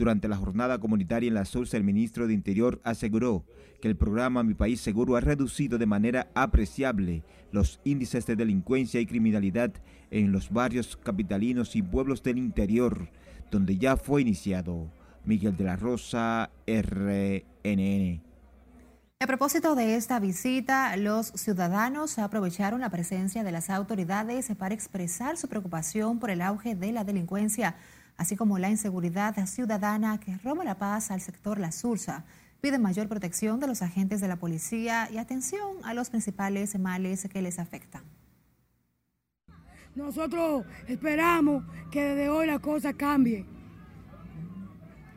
Durante 0.00 0.28
la 0.28 0.38
jornada 0.38 0.78
comunitaria 0.78 1.28
en 1.28 1.34
la 1.34 1.44
Sursa, 1.44 1.76
el 1.76 1.84
ministro 1.84 2.26
de 2.26 2.32
Interior 2.32 2.80
aseguró 2.84 3.44
que 3.82 3.88
el 3.88 3.98
programa 3.98 4.42
Mi 4.42 4.54
País 4.54 4.80
Seguro 4.80 5.14
ha 5.14 5.20
reducido 5.20 5.76
de 5.76 5.84
manera 5.84 6.28
apreciable 6.34 7.22
los 7.52 7.80
índices 7.84 8.24
de 8.24 8.34
delincuencia 8.34 8.98
y 8.98 9.04
criminalidad 9.04 9.74
en 10.10 10.32
los 10.32 10.50
barrios 10.50 10.96
capitalinos 10.96 11.76
y 11.76 11.82
pueblos 11.82 12.22
del 12.22 12.38
interior, 12.38 13.10
donde 13.50 13.76
ya 13.76 13.98
fue 13.98 14.22
iniciado. 14.22 14.90
Miguel 15.26 15.54
de 15.54 15.64
la 15.64 15.76
Rosa, 15.76 16.48
RNN. 16.66 18.22
A 19.22 19.26
propósito 19.26 19.74
de 19.74 19.96
esta 19.96 20.18
visita, 20.18 20.96
los 20.96 21.26
ciudadanos 21.26 22.18
aprovecharon 22.18 22.80
la 22.80 22.88
presencia 22.88 23.44
de 23.44 23.52
las 23.52 23.68
autoridades 23.68 24.50
para 24.56 24.74
expresar 24.74 25.36
su 25.36 25.46
preocupación 25.46 26.18
por 26.18 26.30
el 26.30 26.40
auge 26.40 26.74
de 26.74 26.90
la 26.90 27.04
delincuencia 27.04 27.76
así 28.20 28.36
como 28.36 28.58
la 28.58 28.68
inseguridad 28.68 29.34
ciudadana 29.46 30.20
que 30.20 30.36
roba 30.44 30.62
la 30.62 30.74
paz 30.74 31.10
al 31.10 31.22
sector 31.22 31.58
La 31.58 31.72
Sursa. 31.72 32.26
Pide 32.60 32.78
mayor 32.78 33.08
protección 33.08 33.60
de 33.60 33.66
los 33.66 33.80
agentes 33.80 34.20
de 34.20 34.28
la 34.28 34.36
policía 34.36 35.08
y 35.10 35.16
atención 35.16 35.78
a 35.84 35.94
los 35.94 36.10
principales 36.10 36.78
males 36.78 37.26
que 37.32 37.40
les 37.40 37.58
afectan. 37.58 38.02
Nosotros 39.94 40.66
esperamos 40.86 41.64
que 41.90 42.02
desde 42.02 42.28
hoy 42.28 42.46
la 42.46 42.58
cosa 42.58 42.92
cambie. 42.92 43.46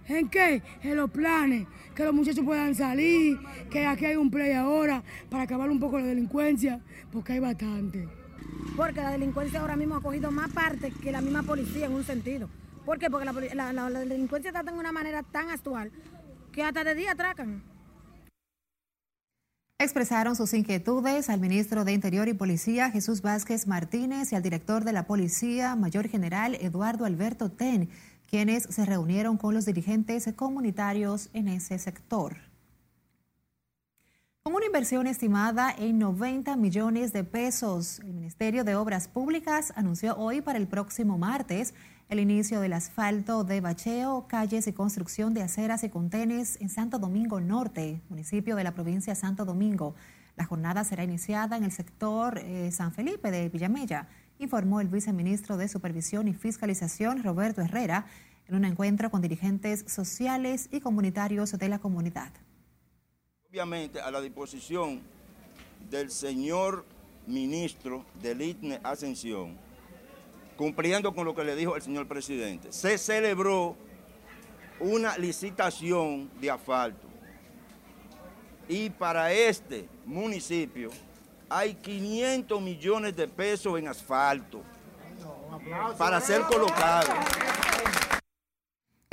¿En 0.08 0.30
qué? 0.30 0.64
En 0.82 0.96
los 0.96 1.12
planes, 1.12 1.68
que 1.94 2.06
los 2.06 2.14
muchachos 2.14 2.46
puedan 2.46 2.74
salir, 2.74 3.38
que 3.70 3.86
aquí 3.86 4.06
hay 4.06 4.16
un 4.16 4.32
play 4.32 4.54
ahora 4.54 5.04
para 5.30 5.44
acabar 5.44 5.70
un 5.70 5.80
poco 5.82 6.00
la 6.00 6.06
delincuencia, 6.06 6.80
porque 7.12 7.34
hay 7.34 7.40
bastante. 7.40 8.08
Porque 8.78 9.02
la 9.02 9.12
delincuencia 9.12 9.60
ahora 9.60 9.76
mismo 9.76 9.98
ha 9.98 10.02
cogido 10.02 10.32
más 10.32 10.50
parte 10.54 10.90
que 10.90 11.12
la 11.12 11.20
misma 11.20 11.44
policía 11.44 11.88
en 11.88 11.92
un 11.96 12.06
sentido. 12.06 12.48
¿Por 12.86 13.00
qué? 13.00 13.10
Porque 13.10 13.26
la, 13.56 13.90
delincuencia 13.90 14.50
está 14.50 14.64
de 14.64 14.72
una 14.72 14.92
manera 14.92 15.24
tan 15.24 15.50
actual 15.50 15.92
que 16.52 16.64
hasta 16.64 16.84
de 16.84 16.96
día 16.96 17.12
atracan. 17.12 17.64
Expresaron 19.80 20.36
sus 20.36 20.54
inquietudes 20.54 21.30
al 21.30 21.40
ministro 21.40 21.84
de 21.84 21.94
Interior 21.94 22.28
y 22.28 22.34
Policía 22.34 22.92
Jesús 22.92 23.22
Vázquez 23.22 23.68
Martínez 23.68 24.32
y 24.32 24.36
al 24.36 24.44
director 24.44 24.84
de 24.84 24.94
la 24.94 25.08
Policía 25.08 25.76
Mayor 25.76 26.08
General 26.08 26.56
Eduardo 26.56 27.06
Alberto 27.06 27.50
Ten, 27.50 27.90
quienes 28.30 28.64
se 28.64 28.86
reunieron 28.86 29.38
con 29.38 29.54
los 29.54 29.66
dirigentes 29.66 30.32
comunitarios 30.36 31.30
en 31.34 31.48
ese 31.48 31.80
sector. 31.80 32.38
Con 34.44 34.56
una 34.56 34.66
inversión 34.66 35.08
estimada 35.08 35.74
en 35.78 36.00
90 36.00 36.58
millones 36.58 37.14
de 37.14 37.24
pesos, 37.24 38.00
el 38.00 38.14
Ministerio 38.14 38.66
de 38.66 38.76
Obras 38.76 39.08
Públicas 39.08 39.72
anunció 39.76 40.18
hoy 40.18 40.42
para 40.42 40.60
el 40.60 40.68
próximo 40.68 41.18
martes 41.18 41.74
el 42.10 42.20
inicio 42.20 42.60
del 42.60 42.74
asfalto 42.74 43.44
de 43.44 43.62
bacheo, 43.62 44.28
calles 44.28 44.68
y 44.68 44.74
construcción 44.74 45.34
de 45.34 45.42
aceras 45.42 45.84
y 45.84 45.90
contenes 45.90 46.60
en 46.62 46.70
Santo 46.70 47.00
Domingo 47.00 47.40
Norte, 47.40 48.02
municipio 48.10 48.56
de 48.56 48.64
la 48.64 48.74
provincia 48.74 49.14
de 49.14 49.20
Santo 49.20 49.46
Domingo. 49.46 49.96
La 50.36 50.46
jornada 50.46 50.84
será 50.84 51.04
iniciada 51.04 51.58
en 51.58 51.64
el 51.64 51.72
sector 51.72 52.40
eh, 52.40 52.72
San 52.72 52.94
Felipe 52.94 53.32
de 53.32 53.50
Villamella, 53.50 54.08
informó 54.40 54.82
el 54.82 54.88
viceministro 54.88 55.58
de 55.58 55.68
Supervisión 55.68 56.28
y 56.28 56.34
Fiscalización, 56.34 57.24
Roberto 57.24 57.62
Herrera, 57.62 58.06
en 58.48 58.56
un 58.56 58.66
encuentro 58.66 59.10
con 59.10 59.22
dirigentes 59.22 59.86
sociales 59.88 60.70
y 60.72 60.82
comunitarios 60.82 61.58
de 61.58 61.70
la 61.70 61.80
comunidad 61.80 62.32
obviamente 63.54 64.02
a 64.02 64.10
la 64.10 64.20
disposición 64.20 65.00
del 65.92 66.10
señor 66.10 66.84
ministro 67.28 68.04
del 68.20 68.42
ITNE 68.42 68.80
Ascensión, 68.82 69.56
cumpliendo 70.58 71.14
con 71.14 71.26
lo 71.26 71.36
que 71.36 71.44
le 71.44 71.56
dijo 71.56 71.76
el 71.76 71.82
señor 71.82 72.08
presidente. 72.08 72.72
Se 72.72 72.98
celebró 72.98 73.76
una 74.80 75.18
licitación 75.18 76.30
de 76.40 76.52
asfalto 76.52 77.08
y 78.68 78.90
para 78.90 79.32
este 79.32 79.88
municipio 80.06 80.90
hay 81.50 81.76
500 81.76 82.62
millones 82.62 83.16
de 83.16 83.28
pesos 83.28 83.78
en 83.78 83.88
asfalto 83.88 84.62
para 85.98 86.20
ser 86.20 86.42
colocado. 86.44 87.14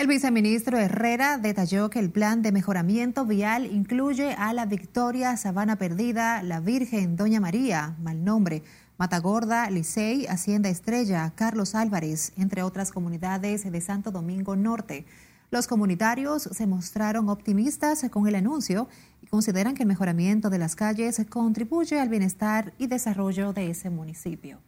El 0.00 0.07
viceministro 0.07 0.79
Herrera 0.79 1.37
detalló 1.37 1.90
que 1.90 1.98
el 1.98 2.11
plan 2.11 2.40
de 2.40 2.53
mejoramiento 2.53 3.26
vial 3.26 3.66
incluye 3.66 4.33
a 4.33 4.55
la 4.55 4.64
Victoria, 4.64 5.37
Sabana 5.37 5.76
Perdida, 5.76 6.42
La 6.42 6.61
Virgen, 6.61 7.16
Doña 7.16 7.38
María, 7.38 7.96
Malnombre, 8.00 8.62
Matagorda, 9.01 9.71
Licey, 9.71 10.27
Hacienda 10.27 10.69
Estrella, 10.69 11.33
Carlos 11.35 11.75
Álvarez, 11.75 12.35
entre 12.37 12.63
otras 12.63 12.93
comunidades 12.93 13.65
de 13.65 13.81
Santo 13.81 14.11
Domingo 14.11 14.57
Norte. 14.57 15.07
Los 15.51 15.67
comunitarios 15.67 16.43
se 16.43 16.67
mostraron 16.67 17.31
optimistas 17.31 18.05
con 18.11 18.29
el 18.29 18.35
anuncio 18.35 18.91
y 19.23 19.27
consideran 19.29 19.75
que 19.75 19.85
el 19.85 19.89
mejoramiento 19.89 20.51
de 20.51 20.59
las 20.59 20.77
calles 20.77 21.19
contribuye 21.31 21.99
al 21.99 22.11
bienestar 22.11 22.75
y 22.77 22.89
desarrollo 22.89 23.55
de 23.55 23.71
ese 23.71 23.89
municipio. 23.89 24.59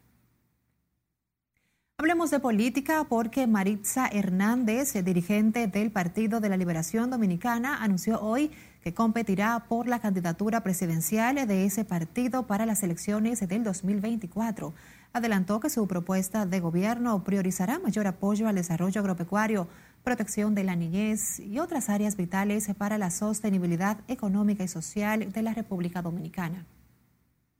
Hablemos 2.02 2.32
de 2.32 2.40
política 2.40 3.06
porque 3.08 3.46
Maritza 3.46 4.08
Hernández, 4.08 4.92
dirigente 5.04 5.68
del 5.68 5.92
Partido 5.92 6.40
de 6.40 6.48
la 6.48 6.56
Liberación 6.56 7.10
Dominicana, 7.10 7.80
anunció 7.80 8.20
hoy 8.20 8.50
que 8.82 8.92
competirá 8.92 9.66
por 9.68 9.86
la 9.86 10.00
candidatura 10.00 10.64
presidencial 10.64 11.46
de 11.46 11.64
ese 11.64 11.84
partido 11.84 12.48
para 12.48 12.66
las 12.66 12.82
elecciones 12.82 13.46
del 13.46 13.62
2024. 13.62 14.74
Adelantó 15.12 15.60
que 15.60 15.70
su 15.70 15.86
propuesta 15.86 16.44
de 16.44 16.58
gobierno 16.58 17.22
priorizará 17.22 17.78
mayor 17.78 18.08
apoyo 18.08 18.48
al 18.48 18.56
desarrollo 18.56 19.00
agropecuario, 19.00 19.68
protección 20.02 20.56
de 20.56 20.64
la 20.64 20.74
niñez 20.74 21.38
y 21.38 21.60
otras 21.60 21.88
áreas 21.88 22.16
vitales 22.16 22.68
para 22.76 22.98
la 22.98 23.12
sostenibilidad 23.12 23.98
económica 24.08 24.64
y 24.64 24.68
social 24.68 25.30
de 25.30 25.42
la 25.42 25.54
República 25.54 26.02
Dominicana. 26.02 26.66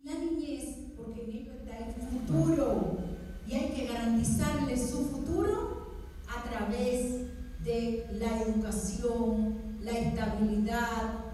La 0.03 0.15
niñez, 0.17 0.79
porque 0.97 1.21
en 1.21 1.31
el 1.31 2.09
futuro 2.11 3.13
y 3.53 3.55
hay 3.55 3.71
que 3.73 3.87
garantizarle 3.87 4.77
su 4.79 5.05
futuro 5.11 5.93
a 6.27 6.43
través 6.49 7.27
de 7.63 8.07
la 8.23 8.41
educación, 8.41 9.55
la 9.83 9.91
estabilidad 9.91 11.25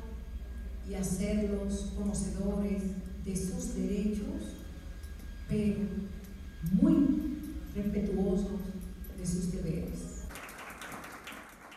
y 0.88 0.94
hacerlos 0.94 1.92
conocedores 1.96 2.82
de 3.24 3.36
sus 3.36 3.74
derechos, 3.74 4.56
pero 5.48 5.80
muy 6.72 7.36
respetuosos 7.74 8.60
de 9.18 9.26
sus 9.26 9.52
deberes. 9.52 9.98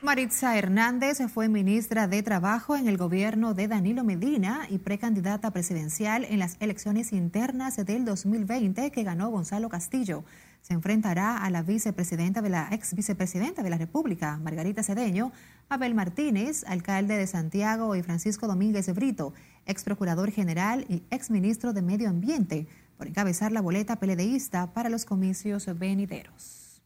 Maritza 0.02 0.58
Hernández 0.58 1.20
fue 1.32 1.50
ministra 1.50 2.08
de 2.08 2.24
Trabajo 2.24 2.76
en 2.76 2.88
el 2.88 2.98
gobierno 2.98 3.54
de 3.54 3.68
Danilo 3.68 4.04
Medina 4.04 4.66
y 4.70 4.80
precandidata 4.80 5.52
presidencial 5.52 6.26
en 6.26 6.40
las 6.40 6.56
elecciones 6.60 7.12
internas 7.12 7.76
del 7.76 8.06
2020 8.06 8.90
que 8.92 9.04
ganó 9.04 9.30
Gonzalo 9.30 9.70
Castillo. 9.70 10.24
Se 10.72 10.76
enfrentará 10.76 11.44
a 11.44 11.50
la 11.50 11.64
vicepresidenta 11.64 12.42
de 12.42 12.50
la 12.50 12.70
ex 12.72 12.96
vicepresidenta 12.96 13.62
de 13.62 13.70
la 13.70 13.78
República, 13.78 14.38
Margarita 14.38 14.84
Cedeño, 14.84 15.34
Abel 15.68 15.94
Martínez, 15.94 16.64
alcalde 16.66 17.18
de 17.18 17.28
Santiago, 17.28 17.94
y 17.98 18.04
Francisco 18.04 18.48
Domínguez 18.48 18.88
Brito, 18.96 19.34
ex 19.66 19.84
procurador 19.84 20.32
general 20.32 20.86
y 20.88 21.04
ex 21.12 21.30
ministro 21.30 21.74
de 21.74 21.82
Medio 21.82 22.08
Ambiente, 22.08 22.68
por 22.98 23.08
encabezar 23.08 23.52
la 23.52 23.60
boleta 23.60 23.98
peledeísta 23.98 24.72
para 24.72 24.88
los 24.88 25.04
comicios 25.04 25.68
venideros. 25.78 26.82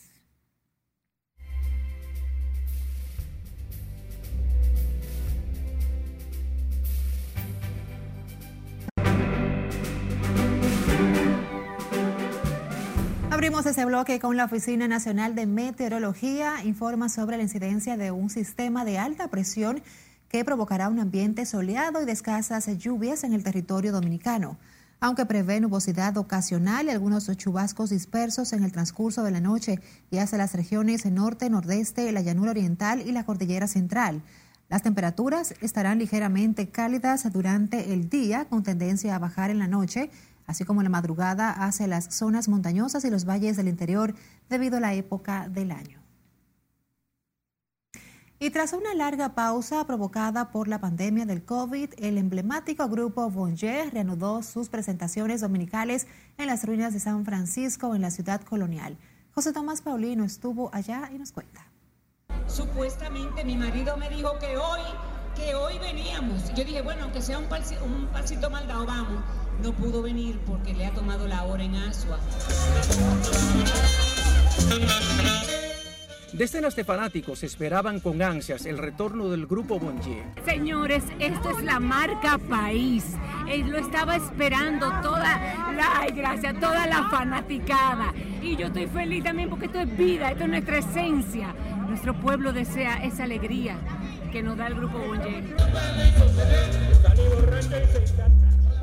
Abrimos 13.40 13.64
ese 13.64 13.86
bloque 13.86 14.20
con 14.20 14.36
la 14.36 14.44
Oficina 14.44 14.86
Nacional 14.86 15.34
de 15.34 15.46
Meteorología. 15.46 16.62
Informa 16.62 17.08
sobre 17.08 17.38
la 17.38 17.42
incidencia 17.42 17.96
de 17.96 18.10
un 18.10 18.28
sistema 18.28 18.84
de 18.84 18.98
alta 18.98 19.28
presión 19.28 19.80
que 20.28 20.44
provocará 20.44 20.90
un 20.90 20.98
ambiente 20.98 21.46
soleado 21.46 22.02
y 22.02 22.04
de 22.04 22.12
escasas 22.12 22.66
lluvias 22.76 23.24
en 23.24 23.32
el 23.32 23.42
territorio 23.42 23.92
dominicano. 23.92 24.58
Aunque 25.00 25.24
prevé 25.24 25.58
nubosidad 25.58 26.18
ocasional 26.18 26.84
y 26.84 26.90
algunos 26.90 27.34
chubascos 27.34 27.88
dispersos 27.88 28.52
en 28.52 28.62
el 28.62 28.72
transcurso 28.72 29.22
de 29.22 29.30
la 29.30 29.40
noche 29.40 29.80
y 30.10 30.18
hacia 30.18 30.36
las 30.36 30.52
regiones 30.52 31.06
norte, 31.06 31.48
nordeste, 31.48 32.12
la 32.12 32.20
llanura 32.20 32.50
oriental 32.50 33.00
y 33.00 33.12
la 33.12 33.24
cordillera 33.24 33.68
central. 33.68 34.20
Las 34.68 34.82
temperaturas 34.82 35.54
estarán 35.62 35.98
ligeramente 35.98 36.68
cálidas 36.68 37.32
durante 37.32 37.94
el 37.94 38.10
día 38.10 38.44
con 38.44 38.62
tendencia 38.62 39.16
a 39.16 39.18
bajar 39.18 39.48
en 39.48 39.58
la 39.58 39.66
noche 39.66 40.10
así 40.50 40.64
como 40.64 40.82
la 40.82 40.88
madrugada 40.88 41.50
hacia 41.50 41.86
las 41.86 42.12
zonas 42.14 42.48
montañosas 42.48 43.04
y 43.04 43.10
los 43.10 43.24
valles 43.24 43.56
del 43.56 43.68
interior 43.68 44.14
debido 44.48 44.76
a 44.76 44.80
la 44.80 44.94
época 44.94 45.48
del 45.48 45.70
año. 45.70 46.00
Y 48.42 48.50
tras 48.50 48.72
una 48.72 48.94
larga 48.94 49.34
pausa 49.34 49.86
provocada 49.86 50.50
por 50.50 50.66
la 50.66 50.80
pandemia 50.80 51.26
del 51.26 51.44
COVID, 51.44 51.90
el 51.98 52.16
emblemático 52.16 52.88
grupo 52.88 53.28
Bonje 53.30 53.90
reanudó 53.90 54.42
sus 54.42 54.70
presentaciones 54.70 55.42
dominicales 55.42 56.06
en 56.38 56.46
las 56.46 56.64
ruinas 56.64 56.94
de 56.94 57.00
San 57.00 57.24
Francisco 57.24 57.94
en 57.94 58.00
la 58.00 58.10
ciudad 58.10 58.40
colonial. 58.40 58.96
José 59.32 59.52
Tomás 59.52 59.82
Paulino 59.82 60.24
estuvo 60.24 60.70
allá 60.74 61.10
y 61.14 61.18
nos 61.18 61.32
cuenta. 61.32 61.66
Supuestamente 62.46 63.44
mi 63.44 63.56
marido 63.56 63.96
me 63.98 64.08
dijo 64.08 64.32
que 64.38 64.56
hoy, 64.56 64.80
que 65.36 65.54
hoy 65.54 65.78
veníamos. 65.78 66.48
Yo 66.54 66.64
dije, 66.64 66.80
bueno, 66.80 67.04
aunque 67.04 67.20
sea 67.20 67.38
un, 67.38 67.44
un 67.44 68.06
pasito 68.06 68.48
dado, 68.48 68.86
vamos 68.86 69.22
no 69.62 69.72
pudo 69.72 70.02
venir 70.02 70.38
porque 70.46 70.72
le 70.74 70.86
ha 70.86 70.92
tomado 70.92 71.26
la 71.26 71.44
hora 71.44 71.62
en 71.64 71.74
Asua. 71.74 72.18
Decenas 76.32 76.76
de 76.76 76.84
fanáticos 76.84 77.42
esperaban 77.42 78.00
con 78.00 78.22
ansias 78.22 78.64
el 78.64 78.78
retorno 78.78 79.28
del 79.28 79.46
grupo 79.46 79.78
Bonje. 79.78 80.22
Señores, 80.46 81.04
esto 81.18 81.50
es 81.50 81.64
la 81.64 81.80
marca 81.80 82.38
país. 82.38 83.04
Él 83.48 83.68
lo 83.68 83.78
estaba 83.78 84.16
esperando 84.16 84.88
toda 85.02 85.36
la, 85.74 86.06
gracias, 86.14 86.58
toda 86.58 86.86
la 86.86 87.08
fanaticada. 87.10 88.14
Y 88.40 88.56
yo 88.56 88.68
estoy 88.68 88.86
feliz 88.86 89.24
también 89.24 89.50
porque 89.50 89.66
esto 89.66 89.80
es 89.80 89.96
vida, 89.96 90.30
esto 90.30 90.44
es 90.44 90.50
nuestra 90.50 90.78
esencia. 90.78 91.54
Nuestro 91.88 92.18
pueblo 92.18 92.52
desea 92.52 93.04
esa 93.04 93.24
alegría 93.24 93.76
que 94.32 94.42
nos 94.42 94.56
da 94.56 94.68
el 94.68 94.76
grupo 94.76 94.98
Bonje. 94.98 95.42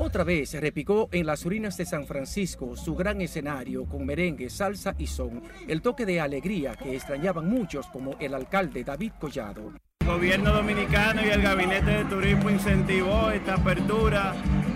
Otra 0.00 0.22
vez 0.22 0.54
repicó 0.54 1.08
en 1.10 1.26
las 1.26 1.44
ruinas 1.44 1.76
de 1.76 1.84
San 1.84 2.06
Francisco 2.06 2.76
su 2.76 2.94
gran 2.94 3.20
escenario 3.20 3.84
con 3.84 4.06
merengue, 4.06 4.48
salsa 4.48 4.94
y 4.96 5.08
son, 5.08 5.42
el 5.66 5.82
toque 5.82 6.06
de 6.06 6.20
alegría 6.20 6.76
que 6.76 6.94
extrañaban 6.94 7.48
muchos 7.48 7.88
como 7.88 8.14
el 8.20 8.32
alcalde 8.32 8.84
David 8.84 9.12
Collado. 9.18 9.72
gobierno 10.06 10.52
dominicano 10.52 11.26
y 11.26 11.30
el 11.30 11.42
gabinete 11.42 11.90
de 11.90 12.04
turismo 12.04 12.48
incentivó 12.48 13.32
esta 13.32 13.54
apertura 13.54 14.34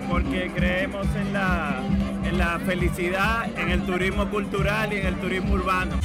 porque 0.09 0.51
creemos 0.53 1.07
en 1.15 1.31
la, 1.31 1.81
en 2.25 2.37
la 2.37 2.59
felicidad, 2.59 3.49
en 3.57 3.69
el 3.69 3.85
turismo 3.85 4.29
cultural 4.29 4.91
y 4.91 4.97
en 4.97 5.07
el 5.07 5.15
turismo 5.21 5.53
urbano. 5.53 5.95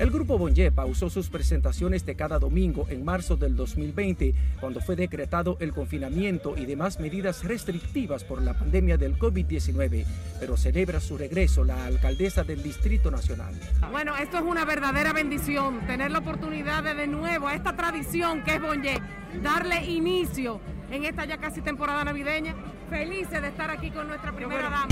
El 0.00 0.10
grupo 0.10 0.38
Bonje 0.38 0.72
pausó 0.72 1.10
sus 1.10 1.28
presentaciones 1.28 2.06
de 2.06 2.16
cada 2.16 2.38
domingo 2.38 2.86
en 2.88 3.04
marzo 3.04 3.36
del 3.36 3.54
2020, 3.54 4.32
cuando 4.58 4.80
fue 4.80 4.96
decretado 4.96 5.58
el 5.60 5.74
confinamiento 5.74 6.56
y 6.56 6.64
demás 6.64 6.98
medidas 6.98 7.44
restrictivas 7.44 8.24
por 8.24 8.40
la 8.40 8.54
pandemia 8.54 8.96
del 8.96 9.18
COVID-19, 9.18 10.06
pero 10.40 10.56
celebra 10.56 11.00
su 11.00 11.18
regreso 11.18 11.64
la 11.64 11.84
alcaldesa 11.84 12.44
del 12.44 12.62
Distrito 12.62 13.10
Nacional. 13.10 13.52
Bueno, 13.90 14.16
esto 14.16 14.38
es 14.38 14.42
una 14.42 14.64
verdadera 14.64 15.12
bendición, 15.12 15.86
tener 15.86 16.10
la 16.10 16.20
oportunidad 16.20 16.82
de 16.82 16.94
de 16.94 17.06
nuevo 17.06 17.48
a 17.48 17.54
esta 17.54 17.76
tradición 17.76 18.42
que 18.42 18.54
es 18.54 18.62
Bonje, 18.62 18.98
darle 19.42 19.84
inicio 19.84 20.62
en 20.90 21.04
esta 21.04 21.26
ya 21.26 21.36
casi 21.36 21.60
temporada 21.60 22.04
navideña. 22.04 22.54
Felices 22.88 23.42
de 23.42 23.48
estar 23.48 23.68
aquí 23.70 23.90
con 23.90 24.08
nuestra 24.08 24.32
primera 24.32 24.62
dama. 24.62 24.86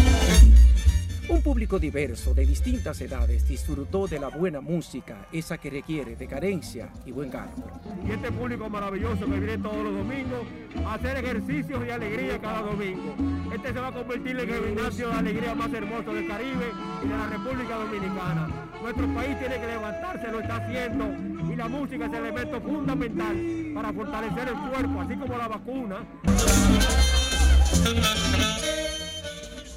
Un 1.28 1.42
público 1.42 1.78
diverso 1.78 2.32
de 2.32 2.46
distintas 2.46 2.98
edades 3.02 3.46
disfrutó 3.46 4.06
de 4.06 4.18
la 4.18 4.28
buena 4.28 4.62
música, 4.62 5.26
esa 5.30 5.58
que 5.58 5.68
requiere 5.68 6.16
de 6.16 6.26
carencia 6.26 6.88
y 7.04 7.12
buen 7.12 7.30
gasto. 7.30 7.62
Y 8.06 8.12
este 8.12 8.32
público 8.32 8.70
maravilloso 8.70 9.26
que 9.26 9.38
viene 9.38 9.58
todos 9.58 9.84
los 9.84 9.94
domingos 9.94 10.46
a 10.86 10.94
hacer 10.94 11.18
ejercicios 11.18 11.86
y 11.86 11.90
alegría 11.90 12.40
cada 12.40 12.62
domingo. 12.62 13.14
Este 13.54 13.74
se 13.74 13.78
va 13.78 13.88
a 13.88 13.92
convertir 13.92 14.40
en 14.40 14.48
el 14.48 14.64
gimnasio 14.68 15.08
de 15.08 15.14
alegría 15.14 15.54
más 15.54 15.70
hermoso 15.70 16.14
del 16.14 16.28
Caribe 16.28 16.72
y 17.04 17.08
de 17.08 17.16
la 17.16 17.26
República 17.26 17.74
Dominicana. 17.76 18.48
Nuestro 18.82 19.14
país 19.14 19.38
tiene 19.38 19.60
que 19.60 19.66
levantarse, 19.66 20.32
lo 20.32 20.40
está 20.40 20.56
haciendo 20.56 21.52
y 21.52 21.56
la 21.56 21.68
música 21.68 22.06
es 22.06 22.12
el 22.12 22.24
elemento 22.24 22.58
fundamental 22.62 23.36
para 23.74 23.92
fortalecer 23.92 24.48
el 24.48 24.70
cuerpo, 24.70 25.00
así 25.02 25.14
como 25.14 25.36
la 25.36 25.48
vacuna. 25.48 26.06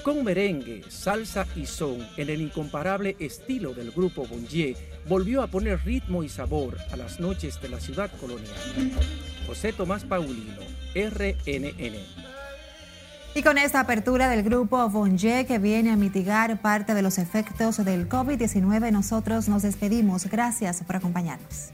Con 0.03 0.23
merengue, 0.23 0.83
salsa 0.89 1.45
y 1.55 1.67
son 1.67 1.99
en 2.17 2.29
el 2.29 2.41
incomparable 2.41 3.15
estilo 3.19 3.75
del 3.75 3.91
grupo 3.91 4.25
Bonje, 4.25 4.75
volvió 5.07 5.43
a 5.43 5.47
poner 5.47 5.85
ritmo 5.85 6.23
y 6.23 6.29
sabor 6.29 6.75
a 6.91 6.97
las 6.97 7.19
noches 7.19 7.61
de 7.61 7.69
la 7.69 7.79
ciudad 7.79 8.09
colonial. 8.19 8.51
José 9.45 9.73
Tomás 9.73 10.03
Paulino, 10.03 10.61
RNN. 10.95 11.99
Y 13.35 13.43
con 13.43 13.59
esta 13.59 13.79
apertura 13.79 14.27
del 14.27 14.41
grupo 14.41 14.89
Bonje 14.89 15.45
que 15.45 15.59
viene 15.59 15.91
a 15.91 15.95
mitigar 15.95 16.61
parte 16.61 16.95
de 16.95 17.03
los 17.03 17.19
efectos 17.19 17.77
del 17.85 18.09
COVID-19, 18.09 18.91
nosotros 18.91 19.47
nos 19.49 19.61
despedimos. 19.61 20.25
Gracias 20.25 20.81
por 20.83 20.95
acompañarnos. 20.95 21.69